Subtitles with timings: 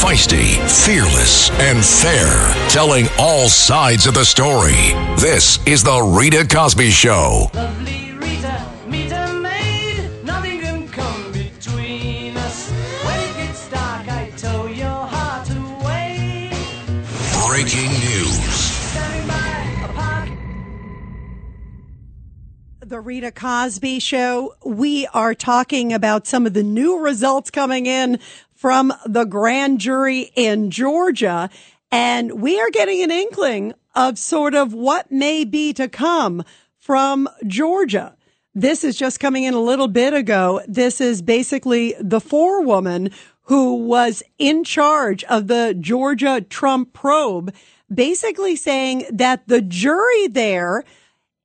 [0.00, 0.56] Feisty,
[0.86, 4.94] fearless, and fair, telling all sides of the story.
[5.20, 7.50] This is The Rita Cosby Show.
[7.52, 10.24] Lovely Rita, meet a maid.
[10.24, 12.70] Nothing can come between us.
[13.04, 16.50] When it gets dark, I tow your heart away.
[17.46, 18.42] Breaking news.
[18.42, 20.30] Standing by a park.
[22.80, 24.54] The Rita Cosby Show.
[24.64, 28.18] We are talking about some of the new results coming in
[28.60, 31.48] from the grand jury in Georgia.
[31.90, 36.44] And we are getting an inkling of sort of what may be to come
[36.78, 38.14] from Georgia.
[38.54, 40.60] This is just coming in a little bit ago.
[40.68, 43.12] This is basically the forewoman
[43.44, 47.54] who was in charge of the Georgia Trump probe,
[47.92, 50.84] basically saying that the jury there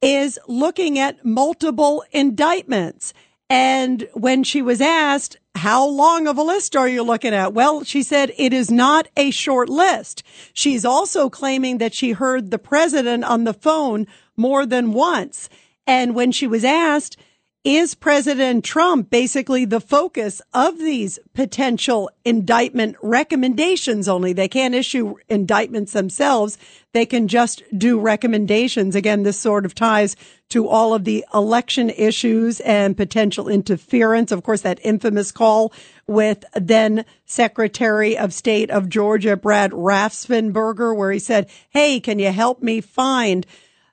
[0.02, 3.14] is looking at multiple indictments.
[3.50, 7.54] And when she was asked, how long of a list are you looking at?
[7.54, 10.24] Well, she said it is not a short list.
[10.54, 15.50] She's also claiming that she heard the president on the phone more than once.
[15.88, 17.18] And when she was asked,
[17.66, 24.34] is President Trump basically the focus of these potential indictment recommendations only?
[24.34, 26.60] They can't issue indictments themselves.
[26.94, 28.96] They can just do recommendations.
[28.96, 30.16] Again, this sort of ties
[30.50, 34.32] to all of the election issues and potential interference.
[34.32, 35.74] Of course, that infamous call
[36.06, 42.32] with then Secretary of State of Georgia, Brad Raffensperger, where he said, Hey, can you
[42.32, 43.44] help me find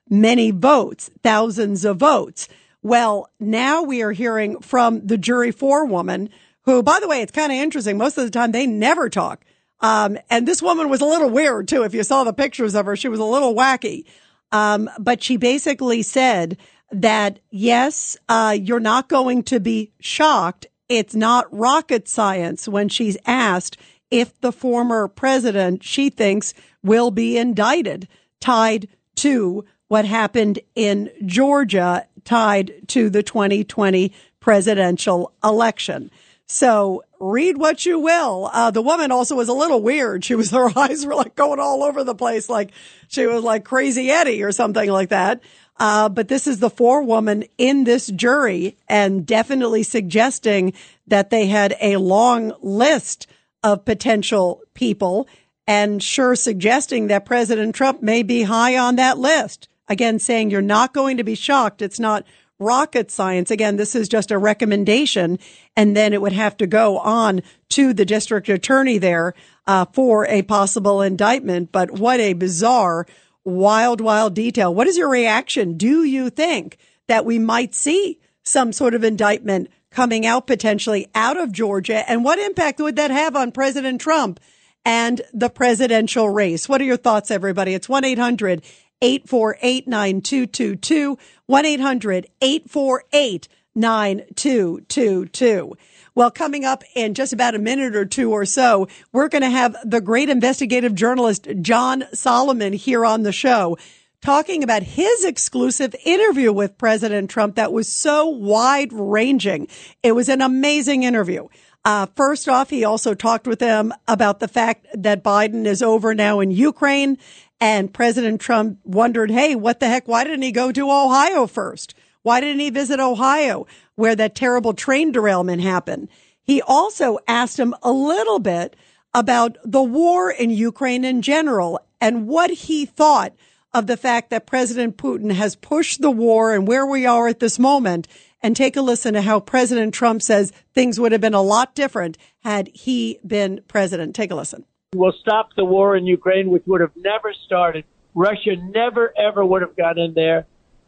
[0.07, 2.47] many votes, thousands of votes?
[2.83, 6.29] Well, now we are hearing from the jury forewoman,
[6.63, 7.97] who, by the way, it's kind of interesting.
[7.97, 9.45] Most of the time they never talk.
[9.79, 11.83] Um, and this woman was a little weird too.
[11.83, 14.05] If you saw the pictures of her, she was a little wacky.
[14.51, 16.57] Um, but she basically said
[16.91, 20.67] that yes, uh, you're not going to be shocked.
[20.89, 23.77] It's not rocket science when she's asked
[24.11, 28.07] if the former president she thinks will be indicted
[28.39, 36.11] tied to what happened in Georgia tied to the 2020 presidential election.
[36.45, 38.49] So read what you will.
[38.51, 40.25] Uh, the woman also was a little weird.
[40.25, 42.71] She was, her eyes were like going all over the place, like
[43.07, 45.41] she was like crazy Eddie or something like that.
[45.79, 50.73] Uh, but this is the forewoman in this jury and definitely suggesting
[51.07, 53.27] that they had a long list
[53.63, 55.27] of potential people
[55.65, 59.67] and sure suggesting that President Trump may be high on that list.
[59.87, 61.81] Again, saying you're not going to be shocked.
[61.81, 62.25] It's not
[62.59, 63.51] rocket science.
[63.51, 65.39] Again, this is just a recommendation.
[65.75, 69.33] And then it would have to go on to the district attorney there
[69.67, 71.71] uh, for a possible indictment.
[71.71, 73.05] But what a bizarre,
[73.43, 74.73] wild, wild detail.
[74.73, 75.77] What is your reaction?
[75.77, 76.77] Do you think
[77.07, 82.09] that we might see some sort of indictment coming out potentially out of Georgia?
[82.09, 84.39] And what impact would that have on President Trump
[84.85, 86.67] and the presidential race?
[86.67, 87.73] What are your thoughts, everybody?
[87.73, 88.63] It's 1 800
[89.03, 91.17] 848 9222.
[91.45, 95.77] 1 800 848 9222.
[96.15, 99.49] Well, coming up in just about a minute or two or so, we're going to
[99.49, 103.77] have the great investigative journalist John Solomon here on the show
[104.21, 109.67] talking about his exclusive interview with President Trump that was so wide ranging.
[110.01, 111.49] It was an amazing interview.
[111.85, 116.15] Uh, first off, he also talked with them about the fact that Biden is over
[116.15, 117.17] now in Ukraine
[117.63, 120.05] and President Trump wondered, Hey, what the heck?
[120.05, 121.95] Why didn't he go to Ohio first?
[122.21, 126.09] Why didn't he visit Ohio where that terrible train derailment happened?
[126.41, 128.75] He also asked him a little bit
[129.13, 133.31] about the war in Ukraine in general and what he thought
[133.73, 137.39] of the fact that President Putin has pushed the war and where we are at
[137.39, 138.09] this moment.
[138.41, 141.75] And take a listen to how President Trump says things would have been a lot
[141.75, 144.17] different had he been president.
[144.17, 144.65] Take a listen.
[144.93, 147.85] We'll stop the war in Ukraine, which would have never started.
[148.13, 150.45] Russia never, ever would have got in there.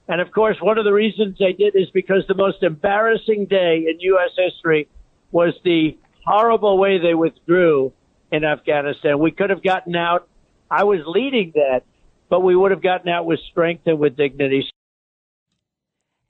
[0.07, 3.85] And of course, one of the reasons they did is because the most embarrassing day
[3.89, 4.31] in U.S.
[4.37, 4.87] history
[5.31, 7.91] was the horrible way they withdrew
[8.31, 9.19] in Afghanistan.
[9.19, 10.27] We could have gotten out.
[10.69, 11.83] I was leading that,
[12.29, 14.69] but we would have gotten out with strength and with dignity.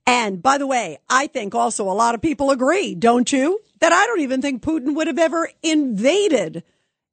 [0.07, 3.59] And by the way, I think also a lot of people agree, don't you?
[3.79, 6.63] That I don't even think Putin would have ever invaded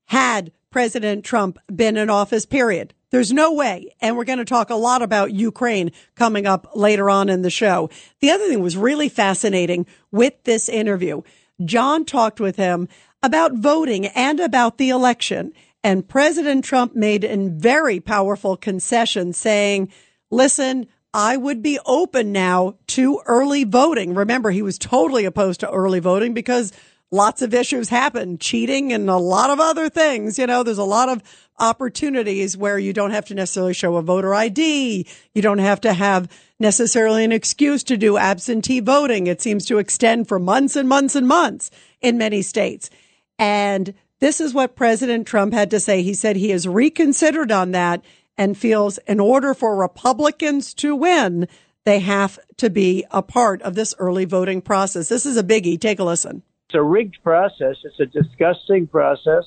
[0.07, 2.95] had President Trump been in office, period.
[3.11, 3.95] There's no way.
[4.01, 7.51] And we're going to talk a lot about Ukraine coming up later on in the
[7.51, 7.91] show.
[8.21, 11.23] The other thing was really fascinating with this interview.
[11.65, 12.89] John talked with him
[13.23, 15.53] about voting and about the election.
[15.85, 19.93] And President Trump made a very powerful concession saying,
[20.31, 24.15] listen, I would be open now to early voting.
[24.15, 26.73] Remember, he was totally opposed to early voting because
[27.13, 30.39] lots of issues happen, cheating and a lot of other things.
[30.39, 31.23] You know, there's a lot of
[31.59, 35.07] opportunities where you don't have to necessarily show a voter ID.
[35.35, 36.29] You don't have to have
[36.59, 39.27] necessarily an excuse to do absentee voting.
[39.27, 41.71] It seems to extend for months and months and months
[42.01, 42.91] in many states.
[43.39, 46.03] And this is what President Trump had to say.
[46.03, 48.03] He said he has reconsidered on that
[48.39, 51.47] and feels in order for Republicans to win,
[51.85, 55.09] they have to be a part of this early voting process.
[55.09, 55.79] This is a biggie.
[55.79, 56.43] Take a listen.
[56.73, 57.77] It's a rigged process.
[57.85, 59.45] It's a disgusting process.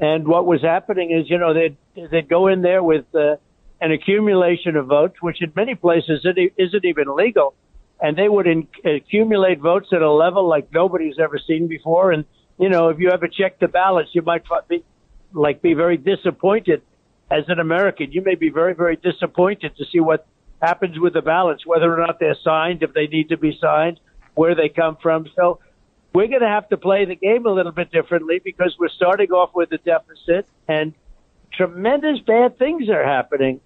[0.00, 1.76] And what was happening is, you know, they'd,
[2.10, 3.36] they'd go in there with uh,
[3.82, 7.54] an accumulation of votes, which in many places isn't even legal.
[8.00, 12.12] And they would in, accumulate votes at a level like nobody's ever seen before.
[12.12, 12.24] And,
[12.58, 14.82] you know, if you ever check the ballots, you might be,
[15.34, 16.80] like be very disappointed
[17.30, 18.10] as an American.
[18.10, 20.26] You may be very, very disappointed to see what
[20.62, 24.00] happens with the ballots, whether or not they're signed, if they need to be signed,
[24.34, 25.26] where they come from.
[25.36, 25.60] So
[26.14, 29.32] we're going to have to play the game a little bit differently because we're starting
[29.32, 30.94] off with a deficit and
[31.52, 33.60] tremendous bad things are happening.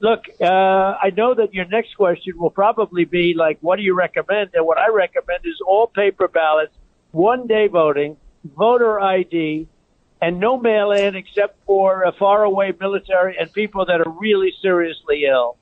[0.00, 3.94] Look, uh, I know that your next question will probably be like, what do you
[3.96, 4.50] recommend?
[4.54, 6.72] And what I recommend is all paper ballots,
[7.10, 9.66] one day voting, voter ID,
[10.22, 15.24] and no mail in except for a faraway military and people that are really seriously
[15.28, 15.56] ill.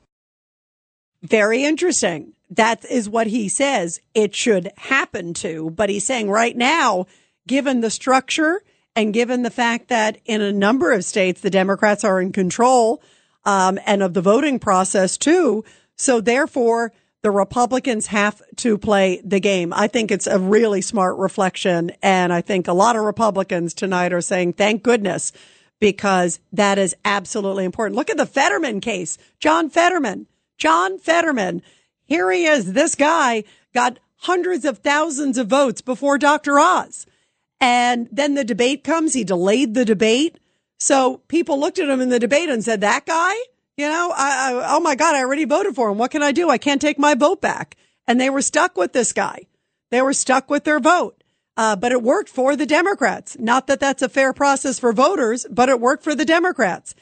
[1.23, 2.33] Very interesting.
[2.49, 5.69] That is what he says it should happen to.
[5.71, 7.07] But he's saying right now,
[7.47, 8.61] given the structure
[8.95, 13.01] and given the fact that in a number of states, the Democrats are in control
[13.45, 15.63] um, and of the voting process too.
[15.95, 19.73] So therefore, the Republicans have to play the game.
[19.73, 21.91] I think it's a really smart reflection.
[22.01, 25.31] And I think a lot of Republicans tonight are saying, thank goodness,
[25.79, 27.97] because that is absolutely important.
[27.97, 29.17] Look at the Fetterman case.
[29.39, 30.27] John Fetterman.
[30.57, 31.61] John Fetterman.
[32.07, 32.73] Here he is.
[32.73, 33.43] This guy
[33.73, 36.57] got hundreds of thousands of votes before Dr.
[36.59, 37.05] Oz.
[37.59, 39.13] And then the debate comes.
[39.13, 40.39] He delayed the debate.
[40.79, 43.33] So people looked at him in the debate and said, that guy?
[43.77, 45.97] You know, I, I, oh my God, I already voted for him.
[45.97, 46.49] What can I do?
[46.49, 47.75] I can't take my vote back.
[48.07, 49.47] And they were stuck with this guy.
[49.91, 51.23] They were stuck with their vote.
[51.55, 53.37] Uh, but it worked for the Democrats.
[53.39, 56.93] Not that that's a fair process for voters, but it worked for the Democrats.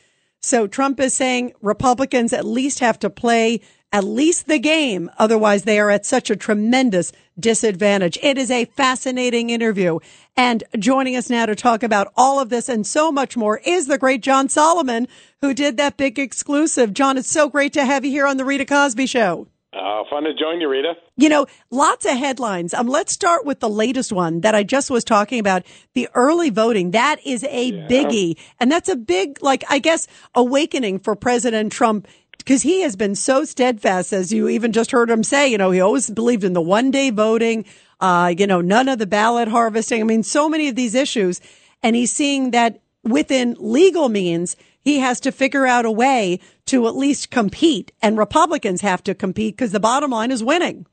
[0.41, 3.61] So Trump is saying Republicans at least have to play
[3.95, 5.09] at least the game.
[5.17, 8.19] Otherwise, they are at such a tremendous disadvantage.
[8.21, 9.99] It is a fascinating interview.
[10.35, 13.87] And joining us now to talk about all of this and so much more is
[13.87, 15.07] the great John Solomon,
[15.39, 16.93] who did that big exclusive.
[16.93, 19.47] John, it's so great to have you here on the Rita Cosby Show.
[19.75, 20.93] Uh, fun to join you, Rita.
[21.17, 22.73] You know, lots of headlines.
[22.73, 25.63] Um, let's start with the latest one that I just was talking about.
[25.93, 26.91] The early voting.
[26.91, 27.87] That is a yeah.
[27.87, 28.39] biggie.
[28.59, 32.07] And that's a big, like, I guess, awakening for President Trump
[32.37, 35.71] because he has been so steadfast, as you even just heard him say, you know,
[35.71, 37.65] he always believed in the one day voting,
[37.99, 40.01] uh, you know, none of the ballot harvesting.
[40.01, 41.41] I mean, so many of these issues.
[41.81, 46.87] And he's seeing that within legal means, he has to figure out a way to
[46.87, 47.91] at least compete.
[48.01, 50.85] And Republicans have to compete because the bottom line is winning.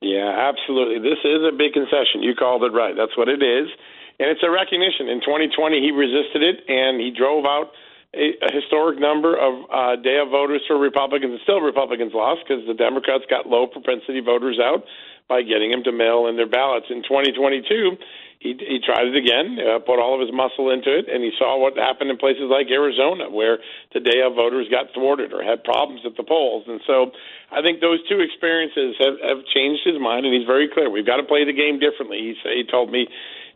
[0.00, 0.98] Yeah, absolutely.
[0.98, 2.22] This is a big concession.
[2.22, 2.96] You called it right.
[2.96, 3.68] That's what it is.
[4.18, 5.08] And it's a recognition.
[5.08, 7.72] In 2020, he resisted it and he drove out
[8.14, 12.42] a, a historic number of uh, day of voters for Republicans, and still Republicans lost
[12.46, 14.82] because the Democrats got low propensity voters out
[15.28, 16.86] by getting them to mail in their ballots.
[16.90, 17.94] In 2022,
[18.40, 21.30] he, he tried it again, uh, put all of his muscle into it, and he
[21.38, 23.62] saw what happened in places like Arizona, where
[23.94, 26.64] the day of voters got thwarted or had problems at the polls.
[26.66, 27.12] And so
[27.52, 30.90] I think those two experiences have, have changed his mind, and he's very clear.
[30.90, 32.34] We've got to play the game differently.
[32.34, 33.06] He, he told me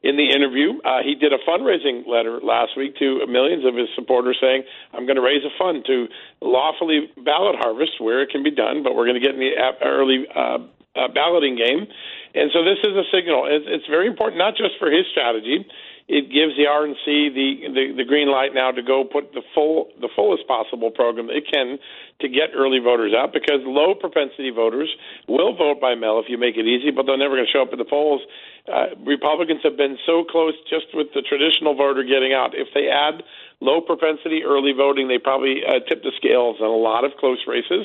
[0.04, 0.76] in the interview.
[0.84, 5.08] Uh, he did a fundraising letter last week to millions of his supporters saying, I'm
[5.08, 6.06] going to raise a fund to
[6.44, 9.56] lawfully ballot harvest where it can be done, but we're going to get in the
[9.80, 10.60] early uh,
[10.94, 11.88] uh, balloting game.
[12.36, 13.48] And so this is a signal.
[13.48, 15.64] It's, it's very important, not just for his strategy.
[16.06, 19.88] It gives the RNC the, the the green light now to go put the full
[20.00, 21.78] the fullest possible program it can
[22.20, 24.92] to get early voters out because low propensity voters
[25.28, 27.62] will vote by mail if you make it easy, but they're never going to show
[27.62, 28.20] up at the polls
[28.64, 32.54] uh, Republicans have been so close just with the traditional voter getting out.
[32.54, 33.22] If they add
[33.60, 37.44] low propensity early voting, they probably uh, tip the scales in a lot of close
[37.46, 37.84] races.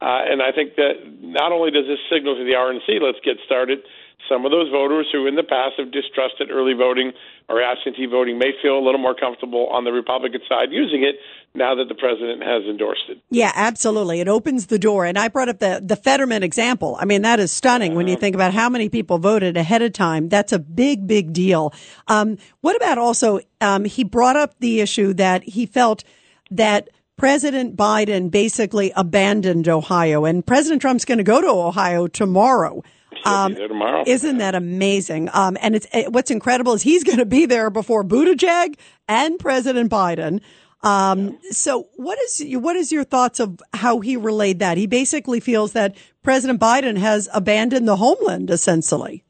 [0.00, 3.36] Uh, and I think that not only does this signal to the RNC, let's get
[3.44, 3.80] started,
[4.28, 7.12] some of those voters who in the past have distrusted early voting
[7.48, 11.16] or absentee voting may feel a little more comfortable on the Republican side using it
[11.54, 13.18] now that the president has endorsed it.
[13.30, 14.20] Yeah, absolutely.
[14.20, 15.04] It opens the door.
[15.04, 16.96] And I brought up the, the Fetterman example.
[16.98, 19.92] I mean, that is stunning when you think about how many people voted ahead of
[19.92, 20.28] time.
[20.28, 21.72] That's a big, big deal.
[22.08, 26.02] Um, what about also, um, he brought up the issue that he felt
[26.50, 32.82] that President Biden basically abandoned Ohio and President Trump's going to go to Ohio tomorrow.
[33.24, 34.00] There tomorrow.
[34.00, 35.30] Um, Isn't that amazing?
[35.32, 38.76] Um, and it's it, what's incredible is he's going to be there before Buttigieg
[39.08, 40.40] and President Biden.
[40.82, 44.76] Um, so what is what is your thoughts of how he relayed that?
[44.76, 49.24] He basically feels that President Biden has abandoned the homeland essentially.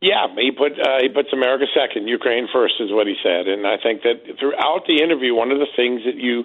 [0.00, 3.66] Yeah, he put uh, he puts America second, Ukraine first, is what he said, and
[3.66, 6.44] I think that throughout the interview, one of the things that you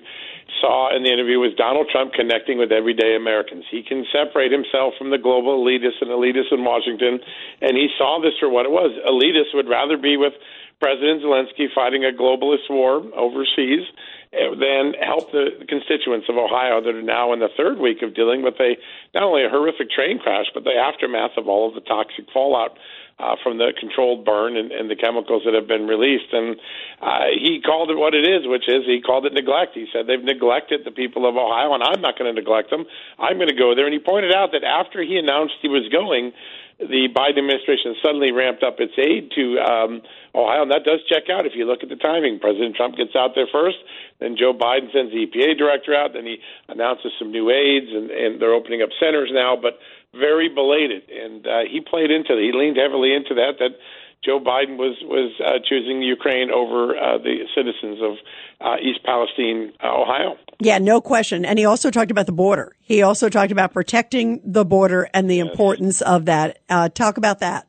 [0.61, 3.65] saw in the interview was Donald Trump connecting with everyday Americans.
[3.69, 7.19] He can separate himself from the global elitists and elitists in Washington,
[7.61, 8.91] and he saw this for what it was.
[9.05, 10.33] Elitists would rather be with
[10.79, 13.87] President Zelensky fighting a globalist war overseas
[14.33, 18.13] eh, than help the constituents of Ohio that are now in the third week of
[18.13, 18.75] dealing with a
[19.13, 22.75] not only a horrific train crash, but the aftermath of all of the toxic fallout
[23.17, 26.33] uh, from the controlled burn and, and the chemicals that have been released.
[26.33, 26.59] And
[27.01, 29.71] uh, he called it what it is, which is he called it neglect.
[29.73, 32.83] He said they've neglected the people of Ohio, and I'm not going to neglect them.
[33.17, 33.85] I'm going to go there.
[33.85, 36.33] And he pointed out that after he announced he was going,
[36.77, 40.01] the Biden administration suddenly ramped up its aid to um,
[40.35, 42.37] Ohio, and that does check out if you look at the timing.
[42.39, 43.79] President Trump gets out there first,
[44.19, 48.11] then Joe Biden sends the EPA director out, then he announces some new aids, and,
[48.11, 49.55] and they're opening up centers now.
[49.55, 49.79] But
[50.17, 52.41] very belated, and uh, he played into it.
[52.41, 53.59] He leaned heavily into that.
[53.59, 53.77] That
[54.23, 58.17] Joe Biden was was uh, choosing Ukraine over uh, the citizens of
[58.59, 60.37] uh, East Palestine, uh, Ohio.
[60.59, 61.45] Yeah, no question.
[61.45, 62.75] And he also talked about the border.
[62.79, 66.59] He also talked about protecting the border and the importance of that.
[66.69, 67.67] Uh, talk about that.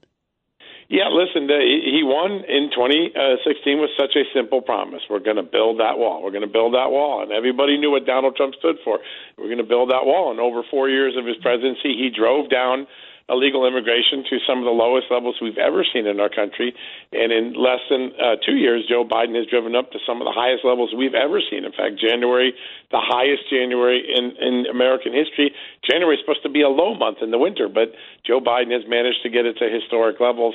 [0.89, 5.03] Yeah, listen, he won in 2016 with such a simple promise.
[5.11, 6.23] We're going to build that wall.
[6.23, 7.23] We're going to build that wall.
[7.23, 9.01] And everybody knew what Donald Trump stood for.
[9.37, 10.31] We're going to build that wall.
[10.31, 12.87] And over four years of his presidency, he drove down
[13.29, 16.75] illegal immigration to some of the lowest levels we've ever seen in our country.
[17.13, 20.27] And in less than uh, two years, Joe Biden has driven up to some of
[20.27, 21.65] the highest levels we've ever seen.
[21.65, 22.55] In fact, January,
[22.91, 25.51] the highest January in, in American history.
[25.83, 27.91] January is supposed to be a low month in the winter, but
[28.25, 30.55] Joe Biden has managed to get it to historic levels.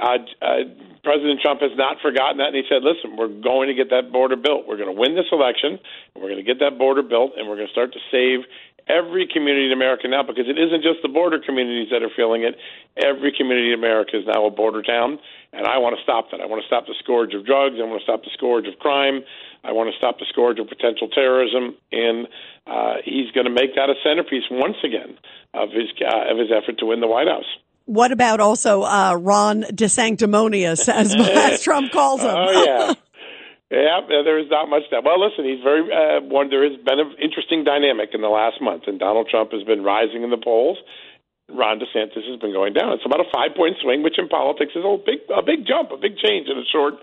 [0.00, 0.64] Uh, uh,
[1.04, 4.12] President Trump has not forgotten that, and he said, "Listen, we're going to get that
[4.12, 4.66] border built.
[4.66, 7.48] We're going to win this election, and we're going to get that border built, and
[7.48, 8.44] we're going to start to save
[8.90, 12.42] every community in America now because it isn't just the border communities that are feeling
[12.42, 12.58] it.
[12.98, 15.18] Every community in America is now a border town,
[15.52, 16.40] and I want to stop that.
[16.40, 17.76] I want to stop the scourge of drugs.
[17.78, 19.22] I want to stop the scourge of crime.
[19.62, 22.26] I want to stop the scourge of potential terrorism, and
[22.66, 25.16] uh, he's going to make that a centerpiece once again
[25.54, 27.48] of his uh, of his effort to win the White House.
[27.86, 32.34] What about also uh, Ron DeSanctimonious, as, as Trump calls him?
[32.34, 32.94] Oh yeah.
[33.70, 35.04] Yeah, there is not much that.
[35.04, 36.50] Well, listen, he's very uh, one.
[36.50, 39.84] There has been an interesting dynamic in the last month, and Donald Trump has been
[39.84, 40.78] rising in the polls.
[41.48, 42.92] Ron DeSantis has been going down.
[42.94, 45.90] It's about a five point swing, which in politics is a big, a big jump,
[45.94, 46.94] a big change in a short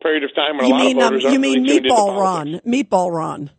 [0.00, 0.56] period of time.
[0.56, 2.16] When you a lot mean of um, voters you aren't mean really Meatball.
[2.16, 2.60] Ron?
[2.66, 3.50] Meatball Ron.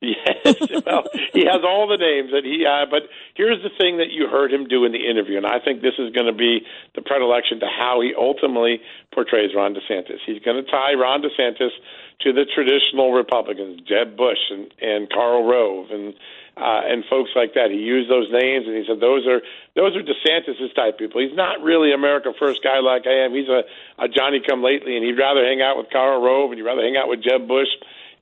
[0.00, 0.54] Yes,
[0.86, 2.62] well, he has all the names that he.
[2.62, 5.58] Uh, but here's the thing that you heard him do in the interview, and I
[5.58, 6.62] think this is going to be
[6.94, 8.78] the predilection to how he ultimately
[9.12, 10.22] portrays Ron DeSantis.
[10.24, 11.74] He's going to tie Ron DeSantis
[12.20, 16.14] to the traditional Republicans, Jeb Bush and and Karl Rove and
[16.58, 17.70] uh, and folks like that.
[17.70, 19.38] He used those names, and he said those are
[19.78, 21.22] those are DeSantis's type people.
[21.22, 23.30] He's not really America First guy like I am.
[23.34, 23.62] He's a,
[24.02, 26.82] a Johnny Come Lately, and he'd rather hang out with Karl Rove, and he'd rather
[26.82, 27.70] hang out with Jeb Bush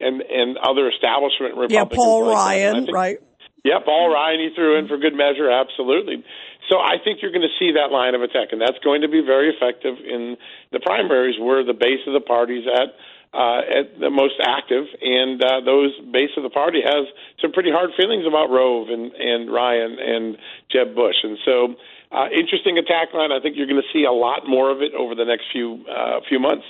[0.01, 1.73] and and other establishment Republicans.
[1.73, 2.37] Yeah, Paul like that.
[2.37, 3.19] And I Ryan, think- right?
[3.65, 6.23] Yeah, Paul Ryan he threw in for good measure, absolutely.
[6.71, 9.09] So I think you're going to see that line of attack, and that's going to
[9.09, 10.37] be very effective in
[10.71, 12.95] the primaries, where the base of the party's at
[13.37, 17.05] uh, at the most active, and uh, those base of the party has
[17.41, 20.39] some pretty hard feelings about Rove and and Ryan and
[20.73, 21.77] Jeb Bush, and so
[22.11, 23.33] uh, interesting attack line.
[23.33, 25.85] I think you're going to see a lot more of it over the next few
[25.85, 26.65] uh, few months.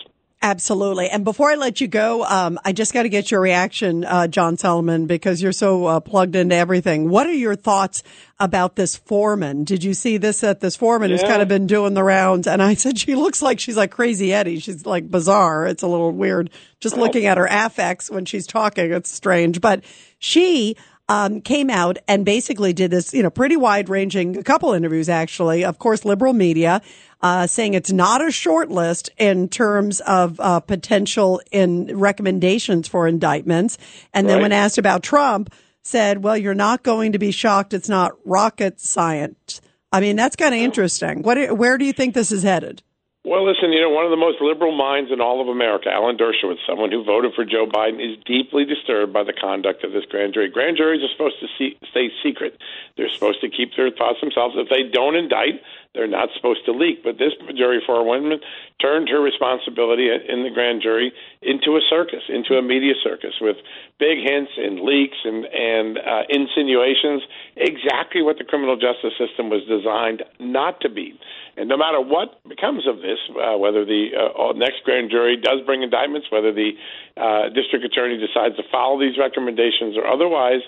[0.47, 1.09] Absolutely.
[1.09, 4.29] And before I let you go, um, I just got to get your reaction, uh,
[4.29, 7.09] John Solomon, because you're so uh, plugged into everything.
[7.09, 8.05] What are your thoughts
[8.38, 9.65] about this foreman?
[9.65, 12.47] Did you see this at this foreman who's kind of been doing the rounds?
[12.47, 14.61] And I said she looks like she's like Crazy Eddie.
[14.61, 15.67] She's like bizarre.
[15.67, 18.93] It's a little weird just looking at her affects when she's talking.
[18.93, 19.83] It's strange, but
[20.21, 20.76] she
[21.08, 25.08] um, came out and basically did this, you know, pretty wide ranging, a couple interviews
[25.08, 26.82] actually, of course, liberal media,
[27.20, 33.06] uh, saying it's not a short list in terms of uh, potential in recommendations for
[33.06, 33.78] indictments.
[34.12, 37.72] And then when asked about Trump, said, well, you're not going to be shocked.
[37.72, 39.60] It's not rocket science.
[39.92, 41.22] I mean, that's kind of interesting.
[41.22, 42.82] What, where do you think this is headed?
[43.26, 46.14] Well, listen, you know, one of the most liberal minds in all of America, Alan
[46.14, 50.06] Dershowitz, someone who voted for Joe Biden, is deeply disturbed by the conduct of this
[50.06, 50.49] grand jury.
[50.49, 52.54] Grand juries are supposed to see, stay secret.
[52.97, 54.54] They're supposed to keep their thoughts themselves.
[54.54, 55.59] If they don't indict,
[55.90, 57.02] they're not supposed to leak.
[57.02, 58.38] But this jury for a woman
[58.80, 61.11] turned her responsibility in the grand jury
[61.42, 63.56] into a circus, into a media circus with
[63.99, 67.26] big hints and leaks and and uh, insinuations.
[67.56, 71.18] Exactly what the criminal justice system was designed not to be.
[71.56, 75.64] And no matter what becomes of this, uh, whether the uh, next grand jury does
[75.64, 76.72] bring indictments, whether the
[77.16, 80.60] uh, district attorney decides to follow these recommendations or otherwise,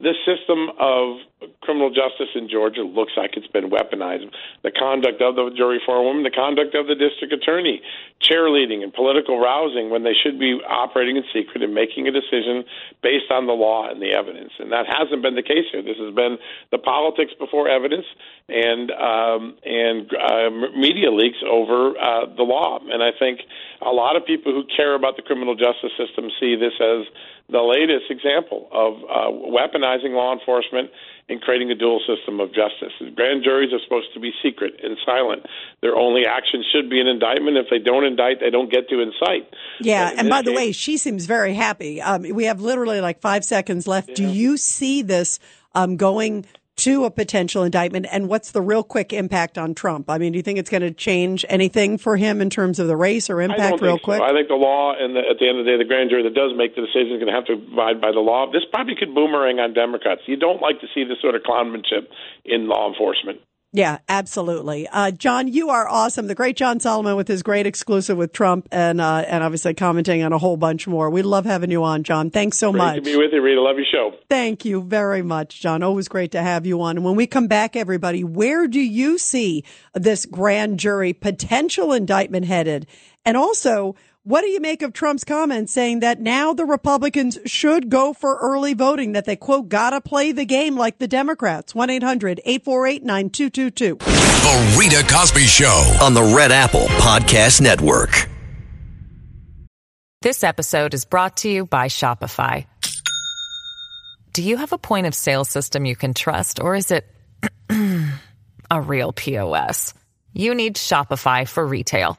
[0.00, 1.18] this system of
[1.60, 4.30] criminal justice in Georgia looks like it's been weaponized.
[4.62, 7.82] The conduct of the jury forewoman, the conduct of the district attorney,
[8.22, 12.64] cheerleading and political rousing when they should be operating in secret and making a decision
[13.02, 14.52] based on the law and the evidence.
[14.58, 15.82] And that hasn't been the case here.
[15.82, 16.38] This has been
[16.70, 18.06] the politics before evidence
[18.48, 22.78] and um, and uh, media leaks over uh, the law.
[22.78, 23.40] And I think
[23.82, 27.06] a lot of people who care about the criminal justice system see this as
[27.50, 30.90] the latest example of uh, weaponizing law enforcement
[31.28, 32.92] and creating a dual system of justice.
[33.14, 35.46] Grand juries are supposed to be secret and silent.
[35.80, 37.56] Their only action should be an indictment.
[37.56, 39.48] If they don't indict, they don't get to incite.
[39.80, 42.00] Yeah, and by case, the way, she seems very happy.
[42.02, 44.10] Um, we have literally like five seconds left.
[44.10, 44.14] Yeah.
[44.14, 45.38] Do you see this
[45.74, 46.46] um, going
[46.78, 48.06] to a potential indictment?
[48.10, 50.08] And what's the real quick impact on Trump?
[50.10, 52.86] I mean, do you think it's going to change anything for him in terms of
[52.86, 54.18] the race or impact real quick?
[54.18, 54.24] So.
[54.24, 56.22] I think the law and the, at the end of the day, the grand jury
[56.22, 58.50] that does make the decision is going to have to abide by the law.
[58.50, 60.22] This probably could boomerang on Democrats.
[60.26, 62.08] You don't like to see this sort of clownmanship
[62.44, 63.40] in law enforcement.
[63.70, 64.88] Yeah, absolutely.
[64.88, 66.26] Uh, John, you are awesome.
[66.26, 70.22] The great John Solomon with his great exclusive with Trump and, uh, and obviously commenting
[70.22, 71.10] on a whole bunch more.
[71.10, 72.30] We love having you on, John.
[72.30, 72.94] Thanks so great much.
[72.96, 73.60] to be with you, Rita.
[73.60, 74.16] Love your show.
[74.30, 75.82] Thank you very much, John.
[75.82, 76.96] Always great to have you on.
[76.96, 82.46] And when we come back, everybody, where do you see this grand jury potential indictment
[82.46, 82.86] headed?
[83.26, 87.88] And also, what do you make of Trump's comments saying that now the Republicans should
[87.88, 91.72] go for early voting, that they quote, gotta play the game like the Democrats?
[91.72, 93.98] 1-800-848-9222.
[93.98, 98.28] The Rita Cosby Show on the Red Apple Podcast Network.
[100.20, 102.66] This episode is brought to you by Shopify.
[104.32, 107.06] Do you have a point of sale system you can trust or is it
[108.70, 109.94] a real POS?
[110.32, 112.18] You need Shopify for retail.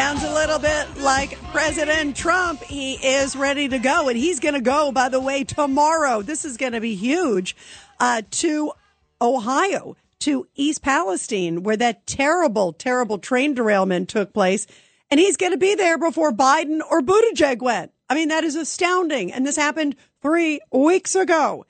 [0.00, 2.62] Sounds a little bit like President Trump.
[2.62, 6.22] He is ready to go, and he's going to go, by the way, tomorrow.
[6.22, 7.54] This is going to be huge
[8.00, 8.72] uh, to
[9.20, 14.66] Ohio, to East Palestine, where that terrible, terrible train derailment took place.
[15.10, 17.92] And he's going to be there before Biden or Buttigieg went.
[18.08, 19.30] I mean, that is astounding.
[19.30, 21.66] And this happened three weeks ago.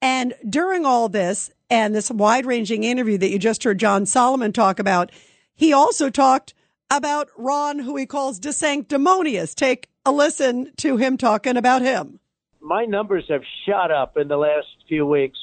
[0.00, 4.52] And during all this and this wide ranging interview that you just heard John Solomon
[4.52, 5.10] talk about,
[5.56, 6.54] he also talked
[6.92, 9.54] about Ron, who he calls DeSanctimonious.
[9.54, 12.20] Take a listen to him talking about him.
[12.60, 15.38] My numbers have shot up in the last few weeks.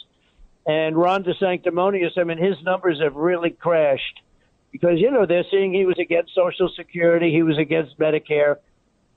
[0.67, 4.21] And Ron DeSanctimonious, I mean, his numbers have really crashed
[4.71, 8.57] because, you know, they're seeing he was against Social Security, he was against Medicare,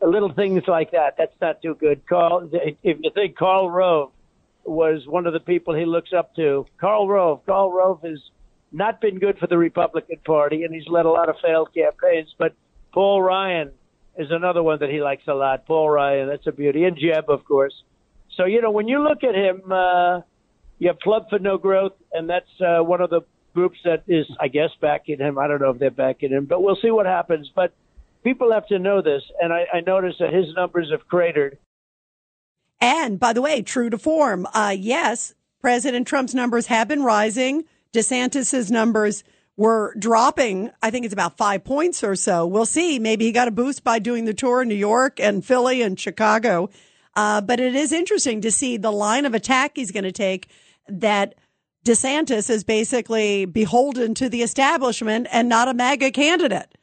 [0.01, 1.16] little things like that.
[1.18, 2.07] That's not too good.
[2.07, 4.11] Karl, if you think Karl Rove
[4.64, 8.21] was one of the people he looks up to, Karl Rove, Karl Rove is
[8.73, 12.35] not been good for the Republican Party, and he's led a lot of failed campaigns.
[12.39, 12.55] But
[12.93, 13.73] Paul Ryan
[14.17, 15.67] is another one that he likes a lot.
[15.67, 17.75] Paul Ryan, that's a beauty, and Jeb, of course.
[18.37, 20.21] So you know, when you look at him, uh,
[20.79, 23.23] you have Club for No Growth, and that's uh, one of the
[23.55, 25.39] groups that is, I guess, backing him.
[25.39, 27.51] I don't know if they're backing him, but we'll see what happens.
[27.55, 27.73] But
[28.25, 31.59] people have to know this, and I, I noticed that his numbers have cratered.
[32.81, 37.65] And by the way, true to form, uh, yes, President Trump's numbers have been rising.
[37.93, 39.25] DeSantis's numbers
[39.57, 40.71] were dropping.
[40.83, 42.47] I think it's about five points or so.
[42.47, 42.99] We'll see.
[42.99, 46.01] Maybe he got a boost by doing the tour in New York and Philly and
[46.01, 46.71] Chicago.
[47.15, 50.49] Uh, but it is interesting to see the line of attack he's going to take
[50.89, 51.35] that
[51.85, 56.75] DeSantis is basically beholden to the establishment and not a MAGA candidate.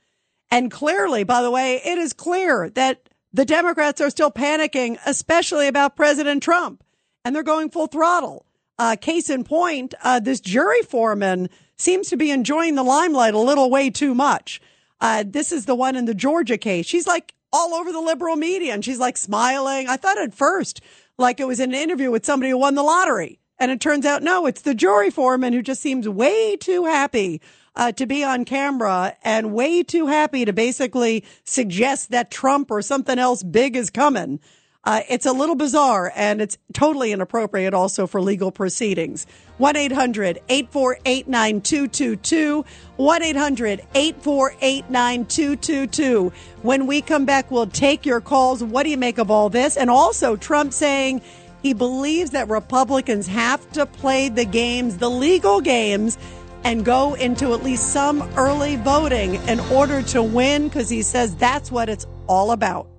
[0.52, 5.68] And clearly, by the way, it is clear that the Democrats are still panicking, especially
[5.68, 6.84] about President Trump,
[7.24, 8.46] and they're going full throttle.
[8.80, 13.40] Uh, case in point, uh, this jury foreman seems to be enjoying the limelight a
[13.40, 14.62] little way too much.
[15.02, 16.86] Uh, this is the one in the Georgia case.
[16.86, 19.88] She's like all over the liberal media and she's like smiling.
[19.90, 20.82] I thought at first,
[21.18, 23.40] like it was an interview with somebody who won the lottery.
[23.60, 27.42] And it turns out, no, it's the jury foreman who just seems way too happy
[27.76, 32.82] uh, to be on camera and way too happy to basically suggest that Trump or
[32.82, 34.40] something else big is coming.
[34.90, 39.28] Uh, it's a little bizarre and it's totally inappropriate also for legal proceedings.
[39.60, 42.66] 1 800 848 9222.
[42.98, 46.34] 1 800 848 9222.
[46.64, 48.64] When we come back, we'll take your calls.
[48.64, 49.78] What do you make of all this?
[49.78, 51.22] And also, Trump saying
[51.62, 56.18] he believes that Republicans have to play the games, the legal games,
[56.64, 61.36] and go into at least some early voting in order to win because he says
[61.36, 62.99] that's what it's all about.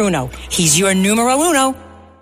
[0.49, 1.75] He's your numero uno.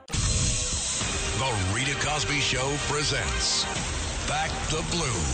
[0.09, 3.65] The Rita Cosby Show presents
[4.27, 5.28] Back the Blue.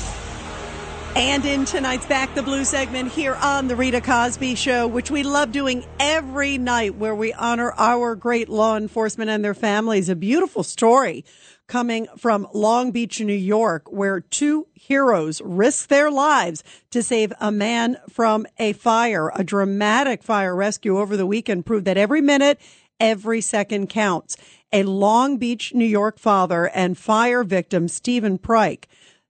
[1.15, 5.23] And in tonight's Back the Blue segment here on the Rita Cosby Show, which we
[5.23, 10.09] love doing every night, where we honor our great law enforcement and their families.
[10.09, 11.23] A beautiful story
[11.67, 17.49] coming from Long Beach, New York, where two heroes risked their lives to save a
[17.49, 19.31] man from a fire.
[19.35, 22.59] A dramatic fire rescue over the weekend proved that every minute,
[22.99, 24.35] every second counts.
[24.73, 28.83] A Long Beach, New York father and fire victim, Stephen Pryke,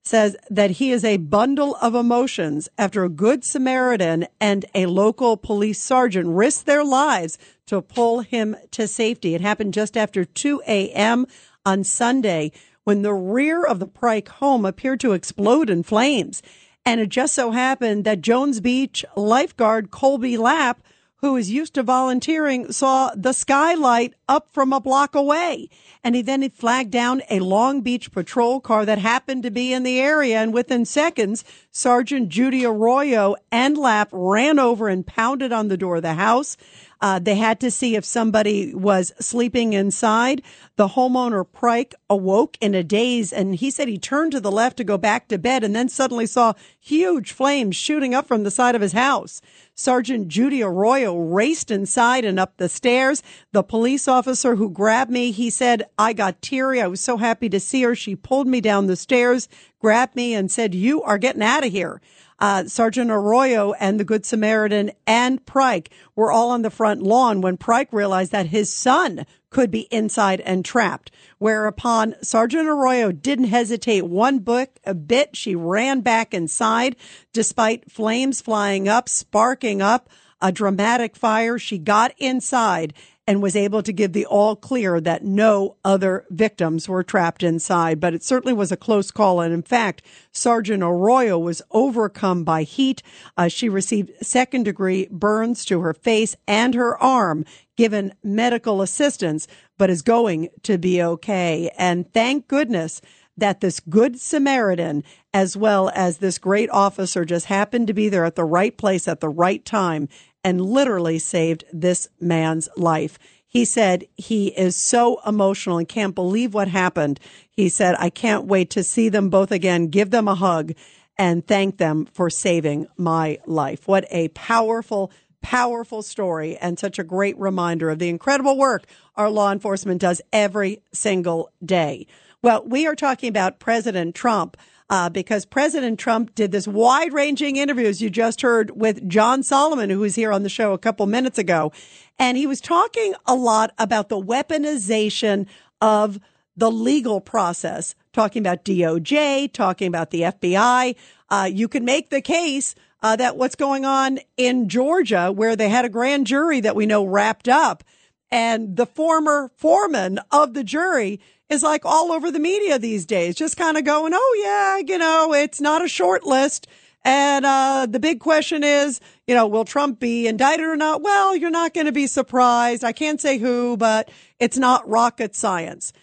[0.05, 5.35] says that he is a bundle of emotions after a good Samaritan and a local
[5.35, 9.33] police sergeant risked their lives to pull him to safety.
[9.33, 11.25] It happened just after 2 a.m.
[11.65, 12.51] on Sunday
[12.83, 16.43] when the rear of the Pryke home appeared to explode in flames.
[16.85, 20.83] And it just so happened that Jones Beach lifeguard Colby Lapp,
[21.25, 25.67] who is used to volunteering, saw the skylight up from a block away.
[26.03, 29.81] And he then flagged down a Long Beach patrol car that happened to be in
[29.81, 30.37] the area.
[30.37, 35.95] And within seconds, Sergeant Judy Arroyo and Lapp ran over and pounded on the door
[35.95, 36.57] of the house.
[37.01, 40.41] Uh, they had to see if somebody was sleeping inside.
[40.75, 44.77] The homeowner Pryke awoke in a daze and he said he turned to the left
[44.77, 48.51] to go back to bed and then suddenly saw huge flames shooting up from the
[48.51, 49.41] side of his house.
[49.77, 53.21] Sergeant Judy Arroyo raced inside and up the stairs.
[53.51, 56.81] The police officer who grabbed me, he said, I got teary.
[56.81, 57.93] I was so happy to see her.
[57.93, 61.73] She pulled me down the stairs, grabbed me and said, you are getting out of
[61.73, 62.01] here.
[62.37, 67.41] Uh, Sergeant Arroyo and the Good Samaritan and Pryke were all on the front lawn
[67.41, 71.11] when Pryke realized that his son could be inside and trapped.
[71.37, 75.35] Whereupon Sergeant Arroyo didn't hesitate one book a bit.
[75.35, 76.97] She ran back inside
[77.31, 80.09] despite flames flying up, sparking up
[80.41, 81.57] a dramatic fire.
[81.57, 82.93] She got inside
[83.27, 87.99] and was able to give the all clear that no other victims were trapped inside.
[87.99, 89.41] But it certainly was a close call.
[89.41, 93.01] And in fact, Sergeant Arroyo was overcome by heat.
[93.35, 99.47] Uh, she received second degree burns to her face and her arm, given medical assistance,
[99.77, 101.71] but is going to be okay.
[101.77, 103.01] And thank goodness
[103.37, 108.23] that this good Samaritan, as well as this great officer, just happened to be there
[108.23, 110.07] at the right place at the right time
[110.45, 113.17] and literally saved this man's life.
[113.47, 117.19] He said he is so emotional and can't believe what happened.
[117.49, 120.73] He said, I can't wait to see them both again, give them a hug
[121.17, 123.87] and thank them for saving my life.
[123.87, 129.31] What a powerful, powerful story and such a great reminder of the incredible work our
[129.31, 132.05] law enforcement does every single day.
[132.43, 134.57] Well, we are talking about President Trump.
[134.87, 139.41] Uh, because President Trump did this wide ranging interview, as you just heard with John
[139.41, 141.71] Solomon, who was here on the show a couple minutes ago.
[142.19, 145.47] And he was talking a lot about the weaponization
[145.81, 146.19] of
[146.55, 150.95] the legal process, talking about DOJ, talking about the FBI.
[151.29, 155.69] Uh, you can make the case uh, that what's going on in Georgia, where they
[155.69, 157.83] had a grand jury that we know wrapped up,
[158.31, 161.19] and the former foreman of the jury
[161.49, 164.97] is like all over the media these days, just kind of going, oh, yeah, you
[164.97, 166.67] know, it's not a short list.
[167.03, 171.03] And uh, the big question is, you know, will Trump be indicted or not?
[171.03, 172.83] Well, you're not going to be surprised.
[172.83, 175.93] I can't say who, but it's not rocket science.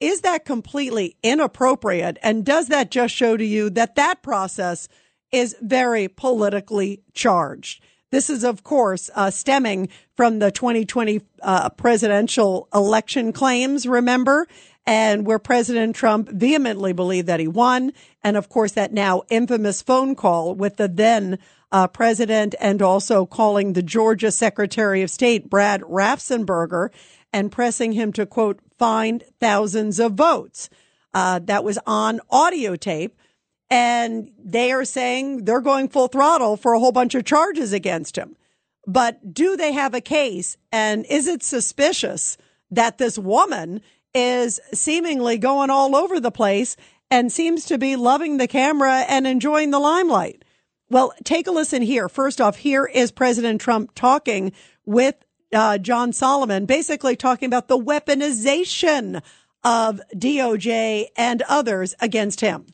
[0.00, 2.18] Is that completely inappropriate?
[2.22, 4.88] And does that just show to you that that process
[5.30, 7.82] is very politically charged?
[8.10, 14.46] This is, of course, uh, stemming from the 2020 uh, presidential election claims, remember?
[14.88, 17.92] And where President Trump vehemently believed that he won.
[18.24, 21.38] And of course, that now infamous phone call with the then
[21.70, 26.88] uh, president and also calling the Georgia Secretary of State, Brad Raffensperger,
[27.34, 30.70] and pressing him to, quote, find thousands of votes.
[31.12, 33.14] Uh, that was on audio tape
[33.70, 38.16] and they are saying they're going full throttle for a whole bunch of charges against
[38.16, 38.36] him.
[38.86, 40.56] But do they have a case?
[40.72, 42.38] And is it suspicious
[42.70, 43.82] that this woman
[44.14, 46.76] is seemingly going all over the place
[47.10, 50.44] and seems to be loving the camera and enjoying the limelight?
[50.90, 52.08] Well, take a listen here.
[52.08, 54.52] First off, here is President Trump talking
[54.86, 55.16] with
[55.52, 59.22] uh, John Solomon, basically talking about the weaponization
[59.64, 62.66] of DOJ and others against him.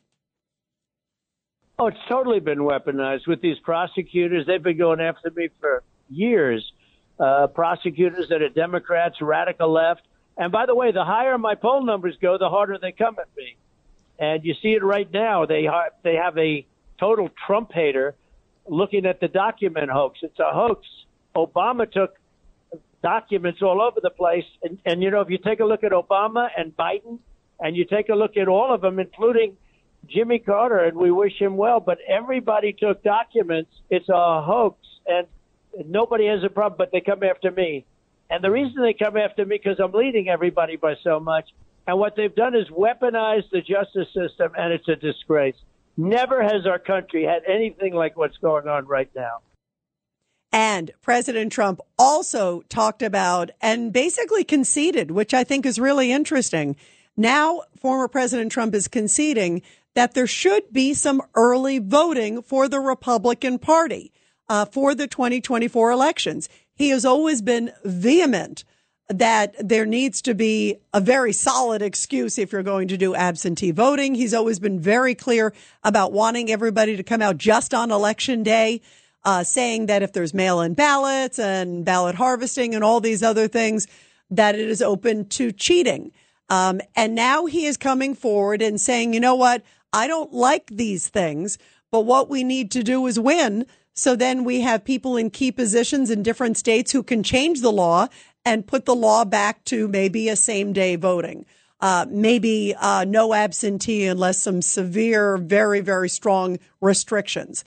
[1.79, 4.47] Oh, it's totally been weaponized with these prosecutors.
[4.47, 6.73] They've been going after me for years.
[7.19, 10.03] Uh, prosecutors that are Democrats, radical left.
[10.37, 13.29] And by the way, the higher my poll numbers go, the harder they come at
[13.37, 13.57] me.
[14.19, 15.47] And you see it right now.
[15.47, 15.69] They
[16.03, 16.67] they have a
[16.99, 18.15] total Trump hater
[18.67, 20.21] looking at the document hoax.
[20.23, 20.87] It's a hoax.
[21.37, 22.15] Obama took
[23.03, 24.45] documents all over the place.
[24.63, 27.19] And, and you know, if you take a look at Obama and Biden,
[27.61, 29.57] and you take a look at all of them, including
[30.09, 31.81] Jimmy Carter, and we wish him well.
[31.81, 33.71] But everybody took documents.
[33.91, 35.27] It's a hoax, and
[35.87, 36.77] nobody has a problem.
[36.79, 37.85] But they come after me,
[38.31, 41.51] and the reason they come after me because I'm leading everybody by so much.
[41.87, 45.57] And what they've done is weaponize the justice system, and it's a disgrace.
[45.97, 49.41] Never has our country had anything like what's going on right now.
[50.51, 56.77] And President Trump also talked about and basically conceded, which I think is really interesting.
[57.17, 59.63] Now, former President Trump is conceding
[59.95, 64.13] that there should be some early voting for the Republican Party
[64.49, 66.49] uh, for the 2024 elections.
[66.75, 68.65] He has always been vehement
[69.09, 73.71] that there needs to be a very solid excuse if you're going to do absentee
[73.71, 74.15] voting.
[74.15, 78.81] He's always been very clear about wanting everybody to come out just on election day,
[79.25, 83.87] uh, saying that if there's mail-in ballots and ballot harvesting and all these other things,
[84.31, 86.11] that it is open to cheating.
[86.49, 89.63] Um, and now he is coming forward and saying, you know what?
[89.93, 91.59] I don't like these things,
[91.91, 93.67] but what we need to do is win.
[93.95, 97.73] So then we have people in key positions in different states who can change the
[97.73, 98.09] law
[98.45, 101.47] and put the law back to maybe a same day voting.
[101.81, 107.65] Uh, maybe uh, no absentee unless some severe, very, very strong restrictions.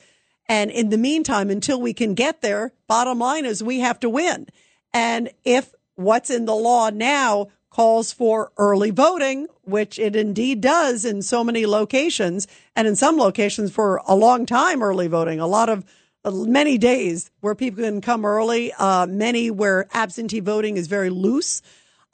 [0.49, 4.09] And in the meantime, until we can get there, bottom line is we have to
[4.09, 4.47] win.
[4.93, 11.05] And if what's in the law now calls for early voting, which it indeed does
[11.05, 15.47] in so many locations and in some locations for a long time early voting, a
[15.47, 15.85] lot of
[16.25, 21.61] many days where people can come early, uh, many where absentee voting is very loose.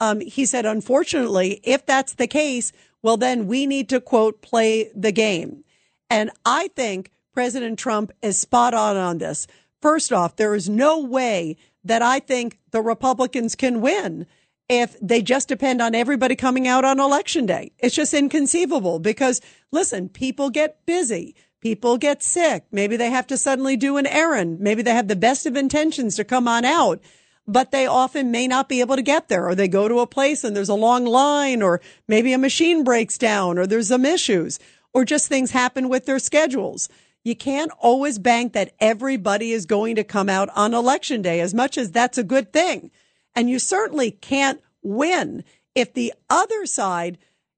[0.00, 4.90] Um, he said, unfortunately, if that's the case, well, then we need to quote, play
[4.94, 5.64] the game.
[6.10, 9.46] And I think President Trump is spot on on this.
[9.82, 14.26] First off, there is no way that I think the Republicans can win
[14.68, 17.72] if they just depend on everybody coming out on election day.
[17.78, 19.40] It's just inconceivable because
[19.70, 21.34] listen, people get busy.
[21.64, 22.66] People get sick.
[22.70, 24.60] Maybe they have to suddenly do an errand.
[24.60, 27.00] Maybe they have the best of intentions to come on out,
[27.46, 30.06] but they often may not be able to get there or they go to a
[30.06, 34.04] place and there's a long line or maybe a machine breaks down or there's some
[34.04, 34.58] issues
[34.92, 36.90] or just things happen with their schedules.
[37.24, 41.54] You can't always bank that everybody is going to come out on election day as
[41.54, 42.90] much as that's a good thing.
[43.34, 47.16] And you certainly can't win if the other side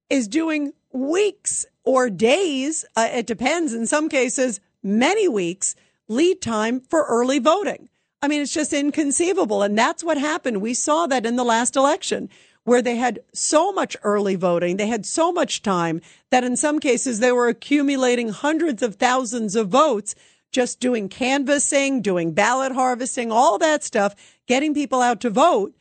[0.08, 2.84] is doing weeks or days.
[2.94, 3.72] Uh, it depends.
[3.72, 5.74] In some cases, many weeks
[6.08, 7.88] lead time for early voting.
[8.20, 9.62] I mean, it's just inconceivable.
[9.62, 10.60] And that's what happened.
[10.60, 12.28] We saw that in the last election
[12.64, 14.76] where they had so much early voting.
[14.76, 19.54] They had so much time that in some cases they were accumulating hundreds of thousands
[19.54, 20.14] of votes
[20.50, 24.14] just doing canvassing, doing ballot harvesting, all that stuff,
[24.46, 25.74] getting people out to vote.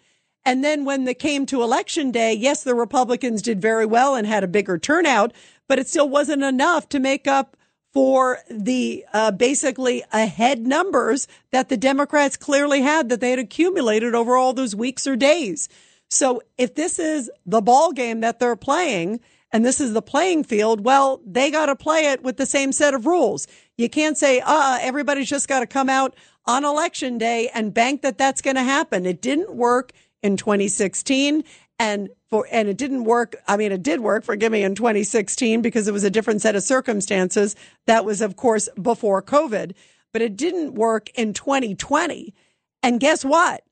[0.43, 4.27] And then when they came to election day, yes, the Republicans did very well and
[4.27, 5.33] had a bigger turnout,
[5.67, 7.57] but it still wasn't enough to make up
[7.93, 14.13] for the uh, basically ahead numbers that the Democrats clearly had that they had accumulated
[14.13, 15.69] over all those weeks or days.
[16.09, 20.43] So if this is the ball game that they're playing and this is the playing
[20.43, 23.47] field, well, they got to play it with the same set of rules.
[23.77, 28.01] You can't say, uh, everybody's just got to come out on election day and bank
[28.01, 29.05] that that's going to happen.
[29.05, 31.43] It didn't work in 2016
[31.79, 35.61] and for and it didn't work i mean it did work forgive me in 2016
[35.61, 39.73] because it was a different set of circumstances that was of course before covid.
[40.13, 42.33] But it didn't work in 2020
[42.81, 43.63] and guess what?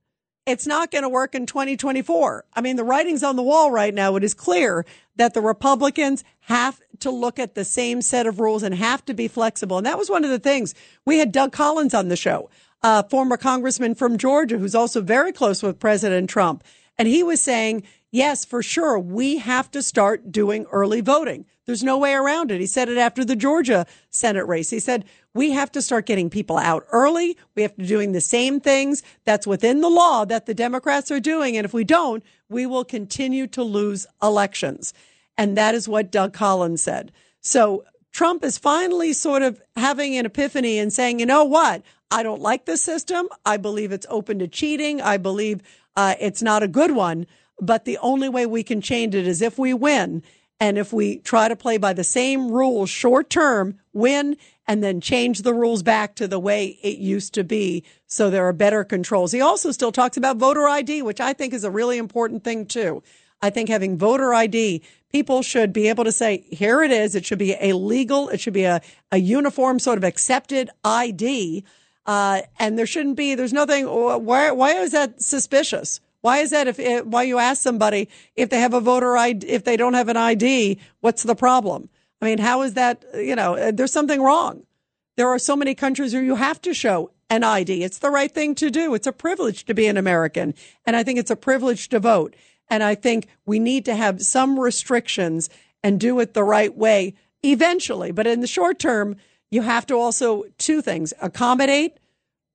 [0.45, 3.93] It's not going to work in 2024 i mean the writing's on the wall right
[3.93, 4.15] now.
[4.17, 4.85] It is clear
[5.15, 9.13] that the republicans have to look at the same set of rules and have to
[9.13, 9.77] be flexible.
[9.77, 10.75] And that was one of the things.
[11.05, 12.49] We had doug collins on the show
[12.83, 16.63] a former congressman from georgia who's also very close with president trump
[16.97, 21.45] and he was saying, yes, for sure, we have to start doing early voting.
[21.65, 22.59] There's no way around it.
[22.59, 24.69] He said it after the Georgia Senate race.
[24.69, 27.37] He said, we have to start getting people out early.
[27.55, 31.21] We have to doing the same things that's within the law that the Democrats are
[31.21, 31.57] doing.
[31.57, 34.93] And if we don't, we will continue to lose elections.
[35.37, 37.11] And that is what Doug Collins said.
[37.41, 41.81] So Trump is finally sort of having an epiphany and saying, you know what?
[42.11, 43.27] I don't like this system.
[43.43, 45.01] I believe it's open to cheating.
[45.01, 45.61] I believe
[45.95, 47.25] uh, it's not a good one,
[47.59, 50.23] but the only way we can change it is if we win.
[50.59, 55.01] And if we try to play by the same rules short term, win, and then
[55.01, 58.83] change the rules back to the way it used to be so there are better
[58.83, 59.31] controls.
[59.31, 62.65] He also still talks about voter ID, which I think is a really important thing
[62.65, 63.03] too.
[63.41, 67.13] I think having voter ID, people should be able to say, here it is.
[67.13, 71.65] It should be a legal, it should be a, a uniform sort of accepted ID
[72.05, 75.99] uh, and there shouldn't be, there's nothing, why, why is that suspicious?
[76.21, 79.47] Why is that if, if, why you ask somebody if they have a voter ID,
[79.47, 81.89] if they don't have an ID, what's the problem?
[82.21, 84.63] I mean, how is that, you know, uh, there's something wrong.
[85.17, 87.83] There are so many countries where you have to show an ID.
[87.83, 88.93] It's the right thing to do.
[88.93, 90.53] It's a privilege to be an American.
[90.85, 92.35] And I think it's a privilege to vote.
[92.69, 95.49] And I think we need to have some restrictions
[95.83, 98.11] and do it the right way eventually.
[98.11, 99.17] But in the short term,
[99.53, 101.97] you have to also two things accommodate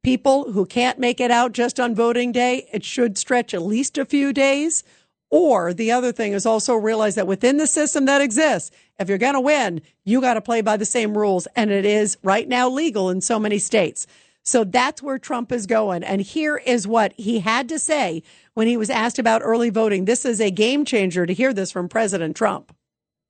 [0.03, 2.69] people who can't make it out just on voting day.
[2.73, 4.85] It should stretch at least a few days.
[5.31, 9.19] Or the other thing is also realize that within the system that exists, if you're
[9.19, 11.47] going to win, you got to play by the same rules.
[11.55, 14.07] And it is right now legal in so many states.
[14.43, 16.03] So that's where Trump is going.
[16.03, 18.23] And here is what he had to say
[18.55, 20.07] when he was asked about early voting.
[20.07, 22.75] This is a game changer to hear this from President Trump.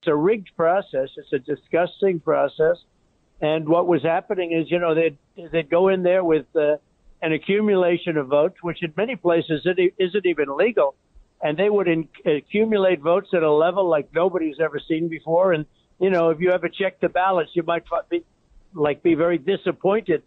[0.00, 1.09] It's a rigged process.
[1.16, 2.76] It's a disgusting process.
[3.40, 5.16] And what was happening is, you know, they'd,
[5.53, 6.77] they'd go in there with uh,
[7.22, 10.94] an accumulation of votes, which in many places isn't even legal.
[11.40, 15.53] And they would in, accumulate votes at a level like nobody's ever seen before.
[15.53, 15.66] And,
[16.01, 18.24] you know, if you ever check the ballots, you might be,
[18.74, 20.22] like be very disappointed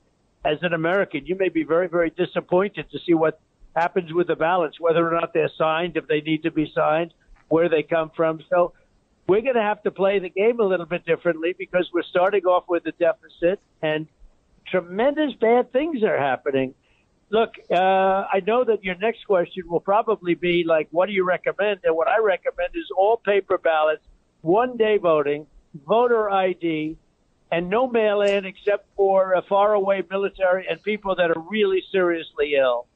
[0.45, 1.25] as an American.
[1.25, 3.41] You may be very, very disappointed to see what
[3.75, 7.13] happens with the ballots, whether or not they're signed, if they need to be signed,
[7.49, 8.39] where they come from.
[8.49, 8.73] So
[9.27, 12.43] we're going to have to play the game a little bit differently because we're starting
[12.45, 14.07] off with a deficit and
[14.67, 16.73] tremendous bad things are happening.
[17.29, 21.23] Look, uh, I know that your next question will probably be like, what do you
[21.23, 21.79] recommend?
[21.83, 24.03] And what I recommend is all paper ballots,
[24.41, 25.47] one day voting,
[25.87, 26.97] voter ID,
[27.51, 32.87] and no mail in except for faraway military and people that are really seriously ill.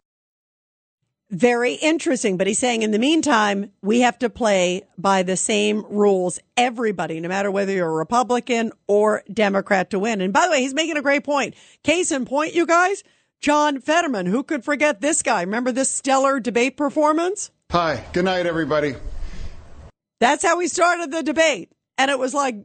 [1.31, 2.37] Very interesting.
[2.37, 7.19] But he's saying in the meantime, we have to play by the same rules, everybody,
[7.19, 10.21] no matter whether you're a Republican or Democrat to win.
[10.21, 11.55] And by the way, he's making a great point.
[11.83, 13.03] Case in point, you guys,
[13.41, 15.41] John Fetterman, who could forget this guy?
[15.41, 17.51] Remember this stellar debate performance?
[17.71, 18.95] Hi, good night, everybody.
[20.19, 21.71] That's how we started the debate.
[21.97, 22.55] And it was like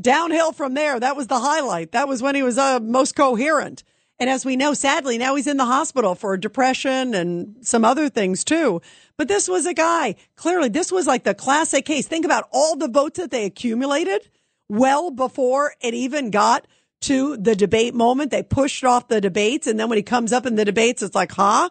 [0.00, 0.98] downhill from there.
[0.98, 1.92] That was the highlight.
[1.92, 3.84] That was when he was uh, most coherent.
[4.20, 8.10] And as we know, sadly, now he's in the hospital for depression and some other
[8.10, 8.82] things too.
[9.16, 12.06] But this was a guy, clearly, this was like the classic case.
[12.06, 14.28] Think about all the votes that they accumulated
[14.68, 16.66] well before it even got
[17.02, 18.30] to the debate moment.
[18.30, 19.66] They pushed off the debates.
[19.66, 21.70] And then when he comes up in the debates, it's like, huh?